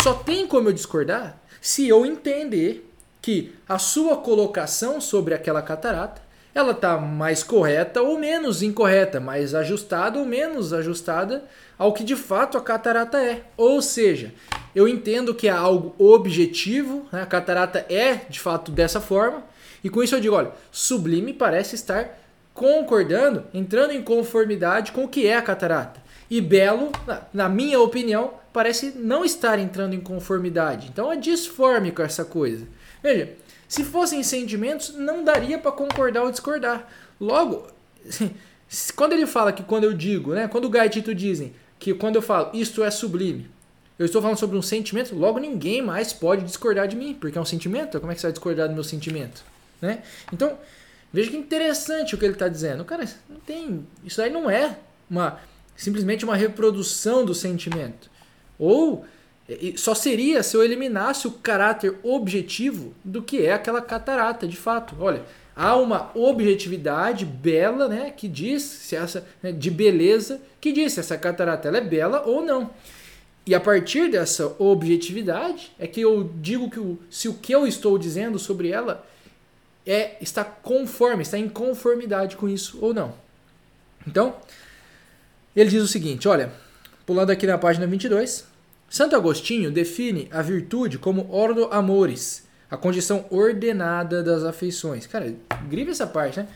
Só 0.00 0.14
tem 0.14 0.46
como 0.46 0.68
eu 0.68 0.72
discordar 0.72 1.36
se 1.60 1.88
eu 1.88 2.06
entender 2.06 2.88
que 3.20 3.52
a 3.68 3.76
sua 3.76 4.18
colocação 4.18 5.00
sobre 5.00 5.34
aquela 5.34 5.60
catarata 5.60 6.22
ela 6.54 6.70
está 6.70 6.96
mais 6.96 7.42
correta 7.42 8.00
ou 8.00 8.16
menos 8.16 8.62
incorreta, 8.62 9.18
mais 9.18 9.52
ajustada 9.52 10.16
ou 10.20 10.24
menos 10.24 10.72
ajustada 10.72 11.42
ao 11.76 11.92
que 11.92 12.04
de 12.04 12.14
fato 12.14 12.56
a 12.56 12.60
catarata 12.60 13.20
é. 13.20 13.42
Ou 13.56 13.82
seja, 13.82 14.32
eu 14.74 14.88
entendo 14.88 15.34
que 15.34 15.48
é 15.48 15.50
algo 15.50 15.94
objetivo, 15.98 17.06
né? 17.12 17.22
a 17.22 17.26
catarata 17.26 17.86
é 17.88 18.22
de 18.28 18.40
fato 18.40 18.72
dessa 18.72 19.00
forma, 19.00 19.42
e 19.82 19.90
com 19.90 20.02
isso 20.02 20.14
eu 20.14 20.20
digo, 20.20 20.34
olha, 20.34 20.52
sublime 20.72 21.32
parece 21.32 21.74
estar 21.74 22.18
concordando, 22.54 23.44
entrando 23.52 23.92
em 23.92 24.02
conformidade 24.02 24.92
com 24.92 25.04
o 25.04 25.08
que 25.08 25.26
é 25.26 25.36
a 25.36 25.42
catarata. 25.42 26.02
E 26.30 26.40
belo, 26.40 26.90
na 27.32 27.48
minha 27.48 27.78
opinião, 27.80 28.34
parece 28.52 28.92
não 28.96 29.24
estar 29.24 29.58
entrando 29.58 29.94
em 29.94 30.00
conformidade. 30.00 30.88
Então 30.90 31.12
é 31.12 31.16
disfórmico 31.16 32.00
essa 32.00 32.24
coisa. 32.24 32.66
Veja, 33.02 33.34
se 33.68 33.84
fossem 33.84 34.22
sentimentos, 34.22 34.94
não 34.94 35.24
daria 35.24 35.58
para 35.58 35.72
concordar 35.72 36.22
ou 36.22 36.30
discordar. 36.30 36.88
Logo, 37.20 37.66
quando 38.96 39.12
ele 39.12 39.26
fala 39.26 39.52
que 39.52 39.62
quando 39.62 39.84
eu 39.84 39.92
digo, 39.92 40.32
né, 40.32 40.48
quando 40.48 40.64
o 40.66 40.70
Gai 40.70 40.86
e 40.86 40.90
Tito 40.90 41.14
dizem 41.14 41.52
que 41.78 41.92
quando 41.92 42.16
eu 42.16 42.22
falo 42.22 42.50
isto 42.54 42.82
é 42.82 42.90
sublime, 42.90 43.50
eu 43.98 44.06
estou 44.06 44.20
falando 44.20 44.38
sobre 44.38 44.56
um 44.56 44.62
sentimento, 44.62 45.14
logo 45.14 45.38
ninguém 45.38 45.80
mais 45.80 46.12
pode 46.12 46.44
discordar 46.44 46.88
de 46.88 46.96
mim, 46.96 47.14
porque 47.14 47.38
é 47.38 47.40
um 47.40 47.44
sentimento. 47.44 48.00
Como 48.00 48.10
é 48.10 48.14
que 48.14 48.20
você 48.20 48.26
vai 48.26 48.32
discordar 48.32 48.68
do 48.68 48.74
meu 48.74 48.84
sentimento? 48.84 49.44
Né? 49.80 50.02
Então, 50.32 50.58
veja 51.12 51.30
que 51.30 51.36
interessante 51.36 52.14
o 52.14 52.18
que 52.18 52.24
ele 52.24 52.34
está 52.34 52.48
dizendo. 52.48 52.84
Cara, 52.84 53.08
não 53.28 53.38
tem, 53.40 53.86
isso 54.04 54.20
aí 54.20 54.30
não 54.30 54.50
é 54.50 54.76
uma 55.08 55.38
simplesmente 55.76 56.24
uma 56.24 56.36
reprodução 56.36 57.24
do 57.24 57.34
sentimento. 57.34 58.10
Ou 58.58 59.04
só 59.76 59.94
seria 59.94 60.42
se 60.42 60.56
eu 60.56 60.64
eliminasse 60.64 61.26
o 61.26 61.32
caráter 61.32 61.98
objetivo 62.02 62.94
do 63.04 63.22
que 63.22 63.44
é 63.44 63.52
aquela 63.52 63.82
catarata, 63.82 64.46
de 64.46 64.56
fato. 64.56 64.96
Olha, 64.98 65.22
há 65.54 65.76
uma 65.76 66.10
objetividade 66.14 67.24
bela, 67.24 67.88
né, 67.88 68.10
que 68.10 68.26
diz 68.26 68.62
se 68.62 68.96
essa 68.96 69.26
né, 69.42 69.52
de 69.52 69.70
beleza, 69.70 70.40
que 70.60 70.72
diz 70.72 70.94
se 70.94 71.00
essa 71.00 71.18
catarata 71.18 71.68
ela 71.68 71.78
é 71.78 71.82
bela 71.82 72.22
ou 72.26 72.42
não. 72.42 72.70
E 73.46 73.54
a 73.54 73.60
partir 73.60 74.10
dessa 74.10 74.54
objetividade 74.58 75.72
é 75.78 75.86
que 75.86 76.00
eu 76.00 76.30
digo 76.40 76.70
que 76.70 76.80
o, 76.80 76.98
se 77.10 77.28
o 77.28 77.34
que 77.34 77.52
eu 77.54 77.66
estou 77.66 77.98
dizendo 77.98 78.38
sobre 78.38 78.70
ela 78.70 79.06
é 79.86 80.16
está 80.20 80.42
conforme, 80.42 81.22
está 81.22 81.38
em 81.38 81.48
conformidade 81.48 82.36
com 82.36 82.48
isso 82.48 82.78
ou 82.80 82.94
não. 82.94 83.14
Então, 84.06 84.36
ele 85.54 85.70
diz 85.70 85.82
o 85.82 85.88
seguinte, 85.88 86.26
olha, 86.26 86.52
pulando 87.04 87.30
aqui 87.30 87.46
na 87.46 87.58
página 87.58 87.86
22, 87.86 88.46
Santo 88.88 89.14
Agostinho 89.14 89.70
define 89.70 90.28
a 90.30 90.40
virtude 90.40 90.98
como 90.98 91.30
ordo 91.30 91.66
amores, 91.70 92.46
a 92.70 92.76
condição 92.76 93.26
ordenada 93.28 94.22
das 94.22 94.42
afeições. 94.42 95.06
Cara, 95.06 95.34
grife 95.68 95.90
essa 95.90 96.06
parte, 96.06 96.40
né? 96.40 96.48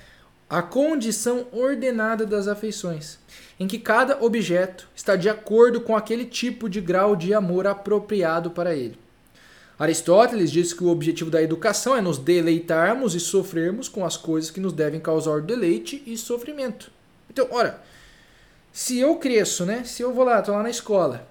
A 0.49 0.63
condição 0.63 1.47
ordenada 1.53 2.25
das 2.25 2.49
afeições, 2.49 3.19
em 3.61 3.67
que 3.67 3.79
cada 3.79 4.25
objeto 4.25 4.89
está 4.97 5.15
de 5.15 5.29
acordo 5.29 5.81
com 5.81 5.95
aquele 5.95 6.25
tipo 6.25 6.71
de 6.71 6.81
grau 6.81 7.15
de 7.15 7.35
amor 7.35 7.67
apropriado 7.67 8.51
para 8.51 8.75
ele. 8.75 8.99
Aristóteles 9.79 10.51
diz 10.51 10.73
que 10.73 10.83
o 10.83 10.89
objetivo 10.89 11.31
da 11.31 11.43
educação 11.43 11.95
é 11.95 12.01
nos 12.01 12.19
deleitarmos 12.19 13.15
e 13.15 13.21
sofrermos 13.21 13.89
com 13.89 14.05
as 14.05 14.17
coisas 14.17 14.51
que 14.51 14.59
nos 14.59 14.73
devem 14.73 14.99
causar 14.99 15.43
deleite 15.43 16.03
e 16.07 16.17
sofrimento. 16.17 16.91
Então, 17.31 17.47
ora, 17.51 17.81
se 18.73 18.99
eu 18.99 19.17
cresço, 19.17 19.67
né? 19.67 19.85
Se 19.85 20.03
eu 20.03 20.13
vou 20.13 20.25
lá, 20.25 20.41
tô 20.41 20.53
lá 20.53 20.63
na 20.63 20.71
escola, 20.71 21.29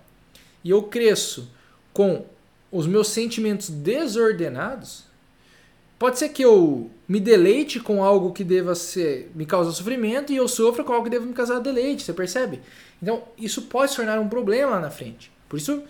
e 0.64 0.70
eu 0.70 0.84
cresço 0.84 1.50
com 1.92 2.26
os 2.72 2.86
meus 2.86 3.10
sentimentos 3.10 3.70
desordenados, 3.70 5.07
pode 5.98 6.20
ser 6.20 6.30
que 6.30 6.44
eu 6.44 6.90
me 7.08 7.20
deleite 7.20 7.80
com 7.80 8.04
algo 8.04 8.34
que 8.34 8.44
deva 8.44 8.76
ser 8.76 9.32
me 9.34 9.46
causar 9.46 9.72
sofrimento 9.72 10.32
e 10.32 10.36
eu 10.36 10.48
sofra 10.48 10.84
com 10.84 10.94
algo 10.94 11.06
que 11.06 11.10
deva 11.10 11.26
me 11.26 11.34
causar 11.34 11.60
deleite, 11.60 12.04
você 12.04 12.14
percebe? 12.14 12.60
Então, 13.02 13.24
isso 13.38 13.64
pode 13.64 13.92
se 13.92 13.98
tornar 13.98 14.20
um 14.20 14.28
problema 14.28 14.72
lá 14.72 14.80
na 14.80 14.90
frente. 14.90 15.32
Por 15.48 15.58
isso, 15.58 15.84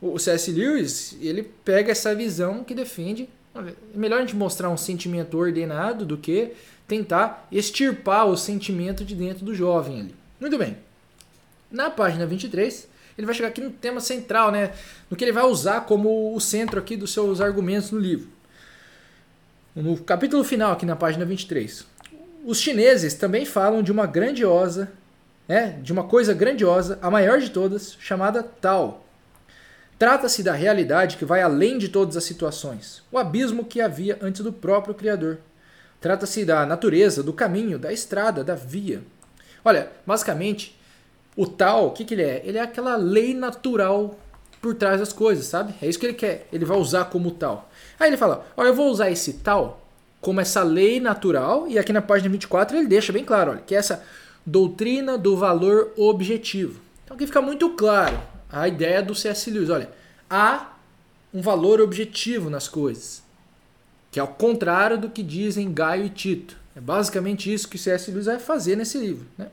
o 0.00 0.18
C.S. 0.18 0.50
Lewis, 0.50 1.16
ele 1.20 1.42
pega 1.64 1.92
essa 1.92 2.14
visão 2.14 2.64
que 2.64 2.74
defende, 2.74 3.28
é 3.54 3.72
melhor 3.94 4.18
a 4.18 4.20
gente 4.20 4.34
mostrar 4.34 4.70
um 4.70 4.76
sentimento 4.76 5.36
ordenado 5.36 6.06
do 6.06 6.16
que 6.16 6.52
tentar 6.88 7.46
extirpar 7.52 8.26
o 8.26 8.36
sentimento 8.36 9.04
de 9.04 9.14
dentro 9.14 9.44
do 9.44 9.54
jovem 9.54 10.00
ali. 10.00 10.14
Muito 10.40 10.58
bem. 10.58 10.76
Na 11.70 11.88
página 11.88 12.26
23, 12.26 12.88
ele 13.16 13.26
vai 13.26 13.34
chegar 13.34 13.48
aqui 13.48 13.60
no 13.60 13.70
tema 13.70 14.00
central, 14.00 14.50
né? 14.50 14.72
No 15.10 15.16
que 15.16 15.24
ele 15.24 15.32
vai 15.32 15.44
usar 15.44 15.82
como 15.82 16.34
o 16.34 16.40
centro 16.40 16.78
aqui 16.78 16.96
dos 16.96 17.12
seus 17.12 17.40
argumentos 17.40 17.90
no 17.90 17.98
livro. 17.98 18.28
No 19.74 19.96
capítulo 19.96 20.44
final, 20.44 20.72
aqui 20.72 20.84
na 20.84 20.94
página 20.94 21.24
23. 21.24 21.86
Os 22.44 22.60
chineses 22.60 23.14
também 23.14 23.46
falam 23.46 23.82
de 23.82 23.90
uma 23.90 24.04
grandiosa, 24.04 24.92
né, 25.48 25.78
de 25.82 25.90
uma 25.94 26.04
coisa 26.04 26.34
grandiosa, 26.34 26.98
a 27.00 27.10
maior 27.10 27.38
de 27.40 27.48
todas, 27.48 27.96
chamada 27.98 28.42
Tao. 28.42 29.02
Trata-se 29.98 30.42
da 30.42 30.52
realidade 30.52 31.16
que 31.16 31.24
vai 31.24 31.40
além 31.40 31.78
de 31.78 31.88
todas 31.88 32.18
as 32.18 32.24
situações, 32.24 33.02
o 33.10 33.16
abismo 33.16 33.64
que 33.64 33.80
havia 33.80 34.18
antes 34.20 34.42
do 34.42 34.52
próprio 34.52 34.94
Criador. 34.94 35.38
Trata-se 36.02 36.44
da 36.44 36.66
natureza, 36.66 37.22
do 37.22 37.32
caminho, 37.32 37.78
da 37.78 37.90
estrada, 37.90 38.44
da 38.44 38.54
via. 38.54 39.02
Olha, 39.64 39.90
basicamente, 40.04 40.78
o 41.34 41.46
tal, 41.46 41.86
o 41.86 41.90
que, 41.92 42.04
que 42.04 42.12
ele 42.12 42.24
é? 42.24 42.42
Ele 42.44 42.58
é 42.58 42.60
aquela 42.60 42.96
lei 42.96 43.32
natural 43.32 44.18
por 44.62 44.74
trás 44.76 45.00
das 45.00 45.12
coisas, 45.12 45.44
sabe? 45.44 45.74
É 45.82 45.88
isso 45.88 45.98
que 45.98 46.06
ele 46.06 46.14
quer. 46.14 46.46
Ele 46.52 46.64
vai 46.64 46.78
usar 46.78 47.06
como 47.06 47.32
tal. 47.32 47.68
Aí 47.98 48.08
ele 48.08 48.16
fala: 48.16 48.46
Olha, 48.56 48.68
eu 48.68 48.74
vou 48.74 48.88
usar 48.88 49.10
esse 49.10 49.34
tal 49.34 49.82
como 50.22 50.40
essa 50.40 50.62
lei 50.62 51.00
natural, 51.00 51.66
e 51.68 51.76
aqui 51.80 51.92
na 51.92 52.00
página 52.00 52.30
24 52.30 52.76
ele 52.76 52.86
deixa 52.86 53.12
bem 53.12 53.24
claro, 53.24 53.50
olha, 53.50 53.60
que 53.60 53.74
é 53.74 53.78
essa 53.78 54.04
doutrina 54.46 55.18
do 55.18 55.36
valor 55.36 55.92
objetivo. 55.96 56.80
Então 57.04 57.16
aqui 57.16 57.26
fica 57.26 57.42
muito 57.42 57.70
claro 57.70 58.22
a 58.48 58.68
ideia 58.68 59.02
do 59.02 59.16
C.S. 59.16 59.50
Lewis. 59.50 59.68
Olha, 59.68 59.90
há 60.30 60.74
um 61.34 61.42
valor 61.42 61.80
objetivo 61.80 62.48
nas 62.48 62.68
coisas, 62.68 63.20
que 64.12 64.20
é 64.20 64.22
ao 64.22 64.28
contrário 64.28 64.96
do 64.96 65.10
que 65.10 65.24
dizem 65.24 65.72
Gaio 65.72 66.04
e 66.04 66.10
Tito. 66.10 66.56
É 66.76 66.80
basicamente 66.80 67.52
isso 67.52 67.68
que 67.68 67.74
o 67.74 67.78
C.S. 67.78 68.08
Lewis 68.08 68.26
vai 68.26 68.38
fazer 68.38 68.76
nesse 68.76 68.98
livro. 68.98 69.26
Né? 69.36 69.48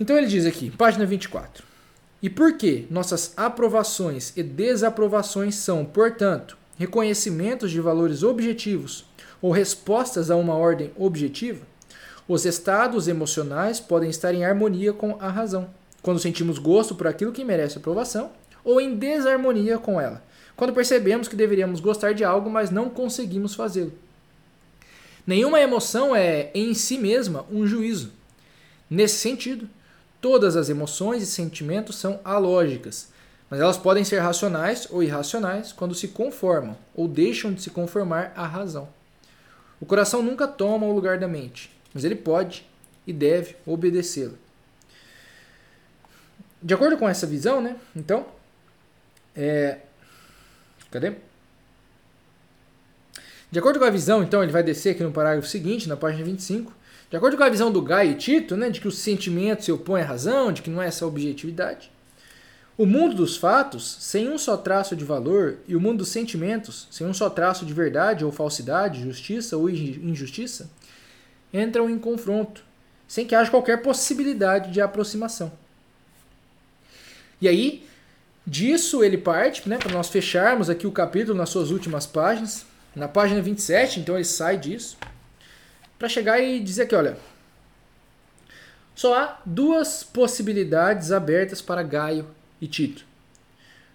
Então 0.00 0.16
ele 0.16 0.28
diz 0.28 0.46
aqui, 0.46 0.70
página 0.70 1.04
24. 1.04 1.69
E 2.22 2.28
por 2.28 2.54
que 2.54 2.86
nossas 2.90 3.32
aprovações 3.36 4.32
e 4.36 4.42
desaprovações 4.42 5.54
são, 5.54 5.84
portanto, 5.84 6.56
reconhecimentos 6.78 7.70
de 7.70 7.80
valores 7.80 8.22
objetivos 8.22 9.06
ou 9.40 9.50
respostas 9.50 10.30
a 10.30 10.36
uma 10.36 10.54
ordem 10.54 10.90
objetiva, 10.96 11.64
os 12.28 12.44
estados 12.44 13.08
emocionais 13.08 13.80
podem 13.80 14.10
estar 14.10 14.34
em 14.34 14.44
harmonia 14.44 14.92
com 14.92 15.16
a 15.18 15.28
razão, 15.28 15.68
quando 16.02 16.20
sentimos 16.20 16.58
gosto 16.58 16.94
por 16.94 17.06
aquilo 17.06 17.32
que 17.32 17.44
merece 17.44 17.78
aprovação, 17.78 18.30
ou 18.62 18.80
em 18.80 18.94
desarmonia 18.94 19.78
com 19.78 20.00
ela, 20.00 20.22
quando 20.56 20.74
percebemos 20.74 21.26
que 21.26 21.34
deveríamos 21.34 21.80
gostar 21.80 22.12
de 22.12 22.22
algo, 22.22 22.50
mas 22.50 22.70
não 22.70 22.90
conseguimos 22.90 23.54
fazê-lo. 23.54 23.92
Nenhuma 25.26 25.60
emoção 25.60 26.14
é, 26.14 26.50
em 26.54 26.74
si 26.74 26.98
mesma, 26.98 27.46
um 27.50 27.66
juízo. 27.66 28.12
Nesse 28.88 29.16
sentido, 29.18 29.68
Todas 30.20 30.56
as 30.56 30.68
emoções 30.68 31.22
e 31.22 31.26
sentimentos 31.26 31.96
são 31.96 32.20
alógicas, 32.24 33.08
mas 33.48 33.60
elas 33.60 33.78
podem 33.78 34.04
ser 34.04 34.18
racionais 34.18 34.86
ou 34.90 35.02
irracionais 35.02 35.72
quando 35.72 35.94
se 35.94 36.08
conformam 36.08 36.76
ou 36.94 37.08
deixam 37.08 37.52
de 37.52 37.62
se 37.62 37.70
conformar 37.70 38.32
à 38.36 38.46
razão. 38.46 38.88
O 39.80 39.86
coração 39.86 40.22
nunca 40.22 40.46
toma 40.46 40.86
o 40.86 40.92
lugar 40.92 41.18
da 41.18 41.26
mente, 41.26 41.70
mas 41.94 42.04
ele 42.04 42.14
pode 42.14 42.66
e 43.06 43.12
deve 43.12 43.56
obedecê-la. 43.64 44.34
De 46.62 46.74
acordo 46.74 46.98
com 46.98 47.08
essa 47.08 47.26
visão, 47.26 47.62
né? 47.62 47.76
Então, 47.96 48.26
é... 49.34 49.78
cadê? 50.90 51.14
De 53.50 53.58
acordo 53.58 53.78
com 53.78 53.84
a 53.86 53.90
visão, 53.90 54.22
então, 54.22 54.42
ele 54.42 54.52
vai 54.52 54.62
descer 54.62 54.90
aqui 54.90 55.02
no 55.02 55.10
parágrafo 55.10 55.48
seguinte, 55.48 55.88
na 55.88 55.96
página 55.96 56.24
25. 56.24 56.72
De 57.10 57.16
acordo 57.16 57.36
com 57.36 57.42
a 57.42 57.48
visão 57.48 57.72
do 57.72 57.82
Gai 57.82 58.10
e 58.10 58.14
Tito, 58.14 58.56
né, 58.56 58.70
de 58.70 58.80
que 58.80 58.86
o 58.86 58.92
sentimento 58.92 59.64
se 59.64 59.72
opõe 59.72 60.00
à 60.00 60.04
razão, 60.04 60.52
de 60.52 60.62
que 60.62 60.70
não 60.70 60.80
é 60.80 60.86
essa 60.86 61.04
objetividade, 61.04 61.90
o 62.78 62.86
mundo 62.86 63.16
dos 63.16 63.36
fatos, 63.36 63.96
sem 64.00 64.28
um 64.28 64.38
só 64.38 64.56
traço 64.56 64.94
de 64.94 65.04
valor, 65.04 65.58
e 65.66 65.74
o 65.74 65.80
mundo 65.80 65.98
dos 65.98 66.08
sentimentos, 66.08 66.86
sem 66.88 67.04
um 67.04 67.12
só 67.12 67.28
traço 67.28 67.66
de 67.66 67.74
verdade 67.74 68.24
ou 68.24 68.30
falsidade, 68.30 69.02
justiça 69.02 69.56
ou 69.56 69.68
injustiça, 69.68 70.70
entram 71.52 71.90
em 71.90 71.98
confronto, 71.98 72.62
sem 73.08 73.26
que 73.26 73.34
haja 73.34 73.50
qualquer 73.50 73.82
possibilidade 73.82 74.70
de 74.70 74.80
aproximação. 74.80 75.52
E 77.40 77.48
aí, 77.48 77.84
disso 78.46 79.02
ele 79.02 79.18
parte, 79.18 79.68
né, 79.68 79.78
para 79.78 79.92
nós 79.92 80.08
fecharmos 80.08 80.70
aqui 80.70 80.86
o 80.86 80.92
capítulo 80.92 81.36
nas 81.36 81.50
suas 81.50 81.70
últimas 81.72 82.06
páginas. 82.06 82.64
Na 82.94 83.08
página 83.08 83.42
27, 83.42 84.00
então 84.00 84.14
ele 84.14 84.24
sai 84.24 84.56
disso 84.56 84.96
para 86.00 86.08
chegar 86.08 86.40
e 86.40 86.58
dizer 86.58 86.84
aqui, 86.84 86.94
olha, 86.94 87.18
só 88.94 89.14
há 89.14 89.40
duas 89.44 90.02
possibilidades 90.02 91.12
abertas 91.12 91.60
para 91.60 91.82
Gaio 91.82 92.26
e 92.58 92.66
Tito. 92.66 93.04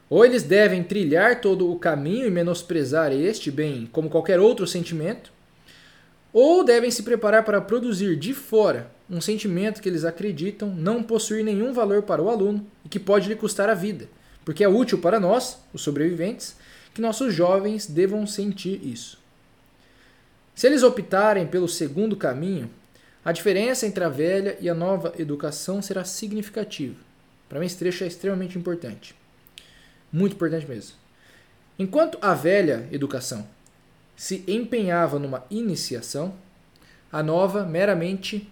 Ou 0.08 0.24
eles 0.24 0.44
devem 0.44 0.84
trilhar 0.84 1.42
todo 1.42 1.72
o 1.72 1.80
caminho 1.80 2.28
e 2.28 2.30
menosprezar 2.30 3.12
este 3.12 3.50
bem 3.50 3.90
como 3.92 4.08
qualquer 4.08 4.40
outro 4.40 4.68
sentimento, 4.68 5.34
ou 6.32 6.64
devem 6.64 6.92
se 6.92 7.02
preparar 7.02 7.44
para 7.44 7.60
produzir 7.60 8.16
de 8.16 8.36
fora 8.36 8.92
um 9.10 9.20
sentimento 9.20 9.82
que 9.82 9.90
eles 9.90 10.06
acreditam 10.06 10.70
não 10.70 11.02
possuir 11.02 11.44
nenhum 11.44 11.74
valor 11.74 12.04
para 12.04 12.22
o 12.22 12.30
aluno 12.30 12.68
e 12.84 12.90
que 12.90 13.00
pode 13.00 13.28
lhe 13.28 13.36
custar 13.36 13.68
a 13.68 13.74
vida, 13.74 14.08
porque 14.44 14.64
é 14.64 14.70
útil 14.70 15.00
para 15.00 15.20
nós, 15.20 15.58
os 15.74 15.82
sobreviventes, 15.82 16.56
que 16.94 17.02
nossos 17.02 17.34
jovens 17.34 17.88
devam 17.88 18.28
sentir 18.28 18.80
isso. 18.86 19.25
Se 20.56 20.66
eles 20.66 20.84
optarem 20.84 21.46
pelo 21.46 21.68
segundo 21.68 22.16
caminho, 22.16 22.70
a 23.24 23.32
diferença 23.34 23.86
entre 23.86 24.04
a 24.04 24.10
velha 24.10 24.58
e 24.62 24.70
a 24.70 24.74
nova 24.74 25.14
educação 25.20 25.82
será 25.82 26.06
significativa. 26.06 26.96
Para 27.50 27.60
mim, 27.60 27.66
esse 27.66 27.78
trecho 27.78 28.04
é 28.06 28.08
extremamente 28.08 28.58
importante. 28.58 29.14
Muito 30.12 30.34
importante 30.34 30.66
mesmo. 30.66 30.96
Enquanto 31.78 32.18
a 32.22 32.34
velha 32.34 32.88
educação 32.92 33.46
se 34.16 34.46
empenhava 34.48 35.20
numa 35.20 35.44
iniciação, 35.50 36.34
a 37.12 37.22
nova 37.22 37.66
meramente 37.66 38.50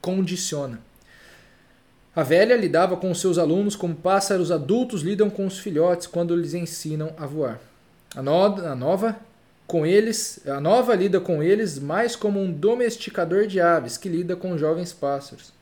condiciona. 0.00 0.80
A 2.14 2.24
velha 2.24 2.56
lidava 2.56 2.96
com 2.96 3.08
os 3.10 3.20
seus 3.20 3.38
alunos 3.38 3.76
como 3.76 3.94
pássaros 3.94 4.50
adultos 4.50 5.02
lidam 5.02 5.30
com 5.30 5.46
os 5.46 5.60
filhotes 5.60 6.08
quando 6.08 6.34
lhes 6.34 6.54
ensinam 6.54 7.14
a 7.16 7.24
voar. 7.24 7.60
A, 8.16 8.22
no, 8.22 8.44
a 8.66 8.74
nova 8.74 9.16
com 9.70 9.86
eles, 9.86 10.40
a 10.48 10.60
nova 10.60 10.96
lida 10.96 11.20
com 11.20 11.40
eles 11.40 11.78
mais 11.78 12.16
como 12.16 12.40
um 12.40 12.50
domesticador 12.50 13.46
de 13.46 13.60
aves 13.60 13.96
que 13.96 14.08
lida 14.08 14.34
com 14.34 14.58
jovens 14.58 14.92
pássaros, 14.92 15.52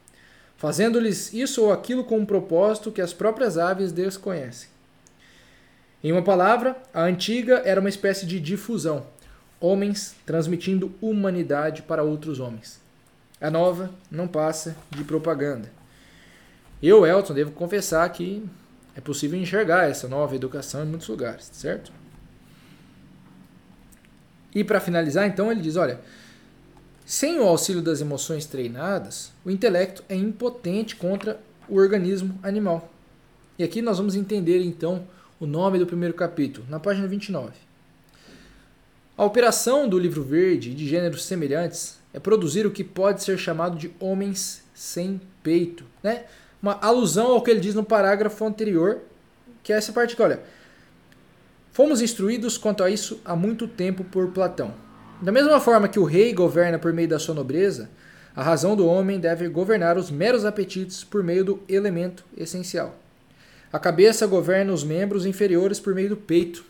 fazendo-lhes 0.57 1.35
isso 1.35 1.64
ou 1.64 1.71
aquilo 1.71 2.03
com 2.03 2.16
um 2.16 2.25
propósito 2.25 2.90
que 2.90 3.03
as 3.03 3.12
próprias 3.12 3.59
aves 3.59 3.92
desconhecem. 3.92 4.71
Em 6.03 6.11
uma 6.11 6.23
palavra, 6.23 6.75
a 6.94 7.03
antiga 7.03 7.61
era 7.66 7.81
uma 7.81 7.90
espécie 7.90 8.25
de 8.25 8.40
difusão, 8.40 9.05
homens 9.61 10.16
transmitindo 10.25 10.90
humanidade 11.03 11.83
para 11.83 12.03
outros 12.03 12.40
homens. 12.40 12.81
A 13.38 13.51
nova 13.51 13.90
não 14.11 14.27
passa 14.27 14.75
de 14.88 15.05
propaganda. 15.05 15.71
Eu, 16.83 17.05
Elton, 17.05 17.35
devo 17.35 17.51
confessar 17.51 18.09
que 18.11 18.42
é 18.97 19.03
possível 19.03 19.38
enxergar 19.38 19.87
essa 19.87 20.09
nova 20.09 20.35
educação 20.35 20.83
em 20.83 20.87
muitos 20.88 21.09
lugares, 21.09 21.51
certo? 21.53 21.92
E 24.59 24.64
para 24.64 24.81
finalizar, 24.81 25.25
então, 25.29 25.53
ele 25.53 25.61
diz: 25.61 25.77
olha, 25.77 26.01
sem 27.07 27.38
o 27.38 27.44
auxílio 27.44 27.81
das 27.81 28.01
emoções 28.01 28.44
treinadas, 28.44 29.31
o 29.44 29.53
intelecto 29.53 30.03
é 30.09 30.16
impotente 30.16 30.97
contra 30.97 31.38
o 31.68 31.77
organismo 31.77 32.37
animal. 32.42 32.92
E 33.57 33.62
aqui 33.62 33.81
nós 33.81 33.99
vamos 33.99 34.16
entender 34.16 34.61
então 34.61 35.07
o 35.38 35.47
nome 35.47 35.79
do 35.79 35.87
primeiro 35.87 36.12
capítulo, 36.12 36.66
na 36.68 36.81
página 36.81 37.07
29. 37.07 37.53
A 39.16 39.25
operação 39.25 39.88
do 39.88 39.97
livro 39.97 40.25
verde 40.25 40.75
de 40.75 40.88
gêneros 40.88 41.25
semelhantes 41.25 41.97
é 42.12 42.18
produzir 42.18 42.66
o 42.66 42.73
que 42.73 42.83
pode 42.83 43.23
ser 43.23 43.38
chamado 43.38 43.79
de 43.79 43.92
homens 44.01 44.64
sem 44.75 45.21
peito. 45.40 45.85
Né? 46.03 46.25
Uma 46.61 46.81
alusão 46.83 47.29
ao 47.29 47.42
que 47.42 47.51
ele 47.53 47.61
diz 47.61 47.77
no 47.77 47.85
parágrafo 47.85 48.44
anterior, 48.44 49.03
que 49.62 49.73
é 49.73 49.77
essa 49.77 49.92
parte 49.92 50.16
que, 50.16 50.23
olha, 50.23 50.40
fomos 51.78 52.02
instruídos 52.02 52.58
quanto 52.58 52.82
a 52.82 52.90
isso 52.90 53.20
há 53.24 53.36
muito 53.36 53.68
tempo 53.68 54.02
por 54.02 54.32
Platão. 54.32 54.74
Da 55.22 55.30
mesma 55.30 55.60
forma 55.60 55.86
que 55.86 56.00
o 56.00 56.04
rei 56.04 56.32
governa 56.32 56.76
por 56.76 56.92
meio 56.92 57.06
da 57.06 57.20
sua 57.20 57.36
nobreza, 57.36 57.88
a 58.34 58.42
razão 58.42 58.74
do 58.74 58.84
homem 58.84 59.20
deve 59.20 59.48
governar 59.48 59.96
os 59.96 60.10
meros 60.10 60.44
apetites 60.44 61.04
por 61.04 61.22
meio 61.22 61.44
do 61.44 61.62
elemento 61.68 62.24
essencial. 62.36 62.98
A 63.72 63.78
cabeça 63.78 64.26
governa 64.26 64.72
os 64.72 64.82
membros 64.82 65.24
inferiores 65.24 65.78
por 65.78 65.94
meio 65.94 66.08
do 66.08 66.16
peito, 66.16 66.64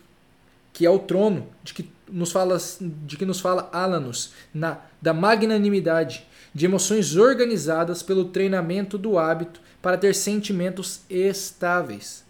que 0.71 0.85
é 0.85 0.89
o 0.91 0.99
trono 0.99 1.47
de 1.63 1.73
que 1.73 1.91
nos 2.07 2.31
fala, 2.31 2.59
de 2.79 3.17
que 3.17 3.25
nos 3.25 3.39
fala 3.39 3.67
Alanos, 3.73 4.33
na, 4.53 4.77
da 5.01 5.11
magnanimidade, 5.11 6.23
de 6.53 6.65
emoções 6.65 7.15
organizadas 7.15 8.03
pelo 8.03 8.25
treinamento 8.25 8.95
do 8.95 9.17
hábito 9.17 9.59
para 9.81 9.97
ter 9.97 10.13
sentimentos 10.13 11.01
estáveis. 11.09 12.23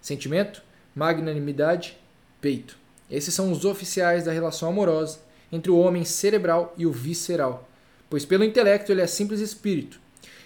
Sentimento, 0.00 0.62
magnanimidade, 0.94 1.98
peito. 2.46 2.78
Esses 3.10 3.34
são 3.34 3.50
os 3.50 3.64
oficiais 3.64 4.24
da 4.24 4.30
relação 4.30 4.68
amorosa 4.68 5.18
entre 5.50 5.68
o 5.68 5.76
homem 5.76 6.04
cerebral 6.04 6.72
e 6.78 6.86
o 6.86 6.92
visceral, 6.92 7.68
pois 8.08 8.24
pelo 8.24 8.44
intelecto 8.44 8.92
ele 8.92 9.00
é 9.00 9.06
simples 9.08 9.40
espírito 9.40 9.98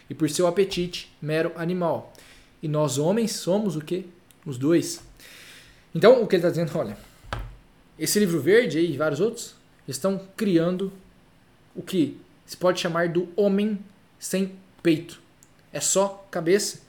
e 0.09 0.15
por 0.15 0.31
seu 0.31 0.47
apetite 0.47 1.15
mero 1.21 1.53
animal. 1.57 2.15
E 2.63 2.69
nós 2.69 2.97
homens 2.97 3.33
somos 3.33 3.77
o 3.77 3.83
que? 3.83 4.07
Os 4.47 4.57
dois. 4.57 5.03
Então 5.95 6.23
o 6.23 6.27
que 6.27 6.37
ele 6.37 6.41
está 6.41 6.49
dizendo, 6.49 6.79
olha, 6.79 6.97
esse 7.99 8.19
livro 8.19 8.41
verde 8.41 8.81
e 8.81 8.97
vários 8.97 9.21
outros 9.21 9.55
estão 9.87 10.27
criando 10.39 10.91
o 11.77 11.83
que 11.83 12.19
se 12.47 12.57
pode 12.57 12.81
chamar 12.81 13.11
do 13.11 13.29
homem 13.37 13.79
sem 14.19 14.55
peito. 14.83 15.21
É 15.71 15.81
só 15.81 16.27
cabeça. 16.31 16.81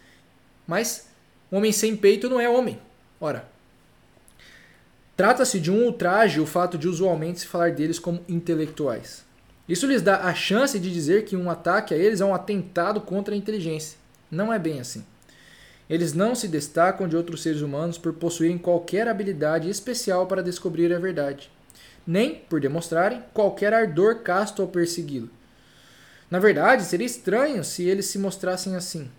Mas 0.66 1.10
homem 1.52 1.74
sem 1.74 1.98
peito 1.98 2.30
não 2.30 2.40
é 2.40 2.50
homem. 2.50 2.80
Ora, 3.20 3.51
trata-se 5.16 5.60
de 5.60 5.72
um 5.72 5.86
ultraje 5.86 6.40
o 6.40 6.46
fato 6.46 6.78
de 6.78 6.88
usualmente 6.88 7.42
se 7.42 7.48
falar 7.48 7.72
deles 7.72 8.00
como 8.00 8.24
intelectuais. 8.28 9.24
Isso 9.68 9.88
lhes 9.88 10.02
dá 10.02 10.22
a 10.22 10.34
chance 10.34 10.80
de 10.80 10.92
dizer 10.92 11.26
que 11.26 11.36
um 11.36 11.50
ataque 11.50 11.94
a 11.94 11.98
eles 11.98 12.20
é 12.20 12.26
um 12.26 12.34
atentado 12.34 13.00
contra 13.00 13.34
a 13.34 13.38
inteligência. 13.38 13.98
Não 14.30 14.52
é 14.52 14.60
bem 14.60 14.80
assim. 14.80 15.06
Eles 15.90 16.14
não 16.14 16.34
se 16.34 16.48
destacam 16.48 17.08
de 17.08 17.18
outros 17.18 17.42
seres 17.44 17.62
humanos 17.62 17.98
por 17.98 18.14
possuírem 18.14 18.58
qualquer 18.58 19.08
habilidade 19.08 19.70
especial 19.70 20.26
para 20.26 20.42
descobrir 20.42 20.94
a 20.94 21.00
verdade, 21.00 21.52
nem 22.08 22.36
por 22.36 22.62
demonstrarem 22.62 23.22
qualquer 23.34 23.74
ardor 23.74 24.20
casto 24.20 24.62
ao 24.62 24.68
persegui-lo. 24.70 25.30
Na 26.30 26.40
verdade, 26.40 26.86
seria 26.86 27.06
estranho 27.06 27.62
se 27.62 27.84
eles 27.84 28.06
se 28.06 28.18
mostrassem 28.18 28.74
assim. 28.76 29.10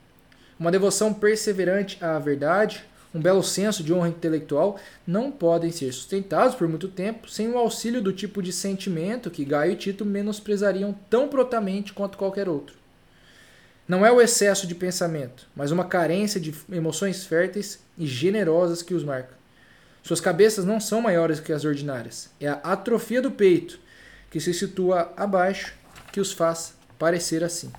Uma 0.59 0.71
devoção 0.71 1.13
perseverante 1.13 2.03
à 2.03 2.19
verdade, 2.19 2.83
um 3.14 3.20
belo 3.20 3.42
senso 3.42 3.83
de 3.83 3.92
honra 3.92 4.09
intelectual 4.09 4.79
não 5.07 5.31
podem 5.31 5.70
ser 5.70 5.92
sustentados 5.92 6.55
por 6.55 6.66
muito 6.66 6.88
tempo 6.88 7.29
sem 7.29 7.48
o 7.48 7.59
auxílio 7.59 8.01
do 8.01 8.12
tipo 8.12 8.42
de 8.42 8.53
sentimento 8.53 9.31
que 9.31 9.44
Gaio 9.44 9.72
e 9.72 9.77
Tito 9.77 10.05
menosprezariam 10.05 10.94
tão 11.11 11.29
prontamente 11.29 11.92
quanto 11.92 12.16
qualquer 12.16 12.48
outro. 12.48 12.77
Não 13.87 14.07
é 14.07 14.11
o 14.11 14.20
excesso 14.20 14.66
de 14.66 14.75
pensamento, 14.75 15.46
mas 15.55 15.70
uma 15.70 15.85
carência 15.85 16.40
de 16.40 16.55
emoções 16.70 17.27
férteis 17.27 17.81
e 17.98 18.07
generosas 18.07 18.81
que 18.81 18.94
os 18.94 19.05
marca. 19.05 19.37
Suas 20.03 20.20
cabeças 20.20 20.64
não 20.64 20.81
são 20.81 21.01
maiores 21.01 21.40
que 21.40 21.53
as 21.53 21.64
ordinárias. 21.64 22.31
É 22.40 22.48
a 22.48 22.55
atrofia 22.55 23.20
do 23.20 23.31
peito, 23.31 23.79
que 24.31 24.40
se 24.40 24.55
situa 24.55 25.12
abaixo, 25.16 25.75
que 26.11 26.20
os 26.20 26.33
faz 26.33 26.75
parecer 26.98 27.44
assim. 27.44 27.70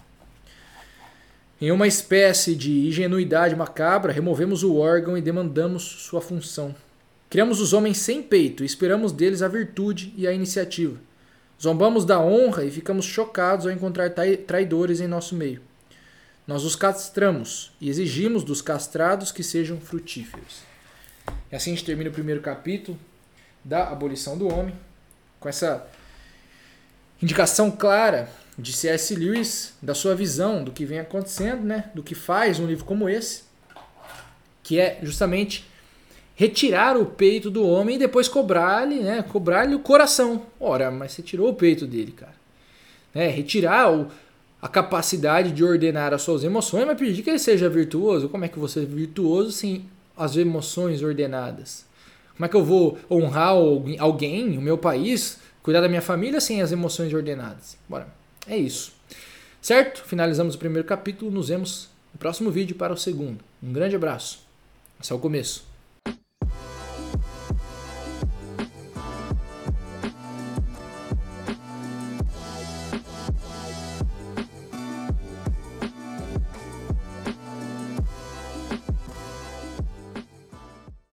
Em 1.61 1.71
uma 1.71 1.87
espécie 1.87 2.55
de 2.55 2.87
ingenuidade 2.87 3.55
macabra, 3.55 4.11
removemos 4.11 4.63
o 4.63 4.75
órgão 4.75 5.17
e 5.17 5.21
demandamos 5.21 5.83
sua 5.83 6.21
função. 6.21 6.75
Criamos 7.29 7.61
os 7.61 7.73
homens 7.73 7.97
sem 7.97 8.21
peito 8.21 8.63
e 8.63 8.65
esperamos 8.65 9.11
deles 9.11 9.41
a 9.41 9.47
virtude 9.47 10.13
e 10.17 10.27
a 10.27 10.33
iniciativa. 10.33 10.99
Zombamos 11.61 12.05
da 12.05 12.19
honra 12.19 12.65
e 12.65 12.71
ficamos 12.71 13.05
chocados 13.05 13.65
ao 13.65 13.71
encontrar 13.71 14.11
traidores 14.45 14.99
em 14.99 15.07
nosso 15.07 15.35
meio. 15.35 15.61
Nós 16.45 16.65
os 16.65 16.75
castramos 16.75 17.71
e 17.79 17.89
exigimos 17.89 18.43
dos 18.43 18.61
castrados 18.61 19.31
que 19.31 19.41
sejam 19.41 19.79
frutíferos. 19.79 20.61
E 21.49 21.55
assim 21.55 21.71
a 21.71 21.75
gente 21.75 21.85
termina 21.85 22.09
o 22.09 22.13
primeiro 22.13 22.41
capítulo 22.41 22.99
da 23.63 23.87
abolição 23.87 24.37
do 24.37 24.53
homem, 24.53 24.75
com 25.39 25.47
essa 25.47 25.87
indicação 27.23 27.71
clara 27.71 28.29
de 28.59 28.73
C.S. 28.73 29.15
Lewis, 29.15 29.73
da 29.81 29.95
sua 29.95 30.13
visão 30.13 30.63
do 30.63 30.71
que 30.71 30.85
vem 30.85 30.99
acontecendo, 30.99 31.63
né, 31.63 31.89
do 31.95 32.03
que 32.03 32.13
faz 32.13 32.59
um 32.59 32.67
livro 32.67 32.85
como 32.85 33.07
esse, 33.07 33.43
que 34.61 34.79
é 34.79 34.99
justamente 35.01 35.65
retirar 36.35 36.97
o 36.97 37.05
peito 37.05 37.49
do 37.49 37.65
homem 37.65 37.95
e 37.95 37.99
depois 37.99 38.27
cobrar-lhe, 38.27 38.99
né, 38.99 39.23
cobrar-lhe 39.23 39.73
o 39.73 39.79
coração. 39.79 40.45
Ora, 40.59 40.91
mas 40.91 41.13
você 41.13 41.21
tirou 41.21 41.49
o 41.49 41.55
peito 41.55 41.87
dele, 41.87 42.11
cara. 42.11 42.35
É, 43.15 43.27
retirar 43.27 43.91
o, 43.91 44.07
a 44.61 44.67
capacidade 44.67 45.51
de 45.51 45.63
ordenar 45.63 46.13
as 46.13 46.21
suas 46.21 46.43
emoções, 46.43 46.85
mas 46.85 46.97
pedir 46.97 47.23
que 47.23 47.29
ele 47.29 47.39
seja 47.39 47.69
virtuoso. 47.69 48.27
Como 48.29 48.43
é 48.43 48.47
que 48.47 48.59
você 48.59 48.81
é 48.81 48.85
virtuoso 48.85 49.51
sem 49.51 49.85
as 50.17 50.35
emoções 50.35 51.01
ordenadas? 51.01 51.85
Como 52.35 52.45
é 52.45 52.49
que 52.49 52.55
eu 52.55 52.63
vou 52.63 52.97
honrar 53.09 53.55
alguém, 53.99 54.57
o 54.57 54.61
meu 54.61 54.77
país, 54.77 55.39
cuidar 55.63 55.81
da 55.81 55.89
minha 55.89 56.01
família 56.01 56.39
sem 56.39 56.61
as 56.61 56.71
emoções 56.71 57.11
ordenadas? 57.11 57.75
Bora, 57.89 58.07
é 58.47 58.55
isso. 58.55 58.93
Certo? 59.61 60.03
Finalizamos 60.03 60.53
o 60.53 60.59
primeiro 60.59 60.87
capítulo. 60.87 61.31
Nos 61.31 61.47
vemos 61.47 61.89
no 62.13 62.19
próximo 62.19 62.51
vídeo 62.51 62.75
para 62.75 62.93
o 62.93 62.97
segundo. 62.97 63.39
Um 63.63 63.73
grande 63.73 63.95
abraço. 63.95 64.45
Esse 65.01 65.11
é 65.11 65.15
o 65.15 65.19
começo. 65.19 65.72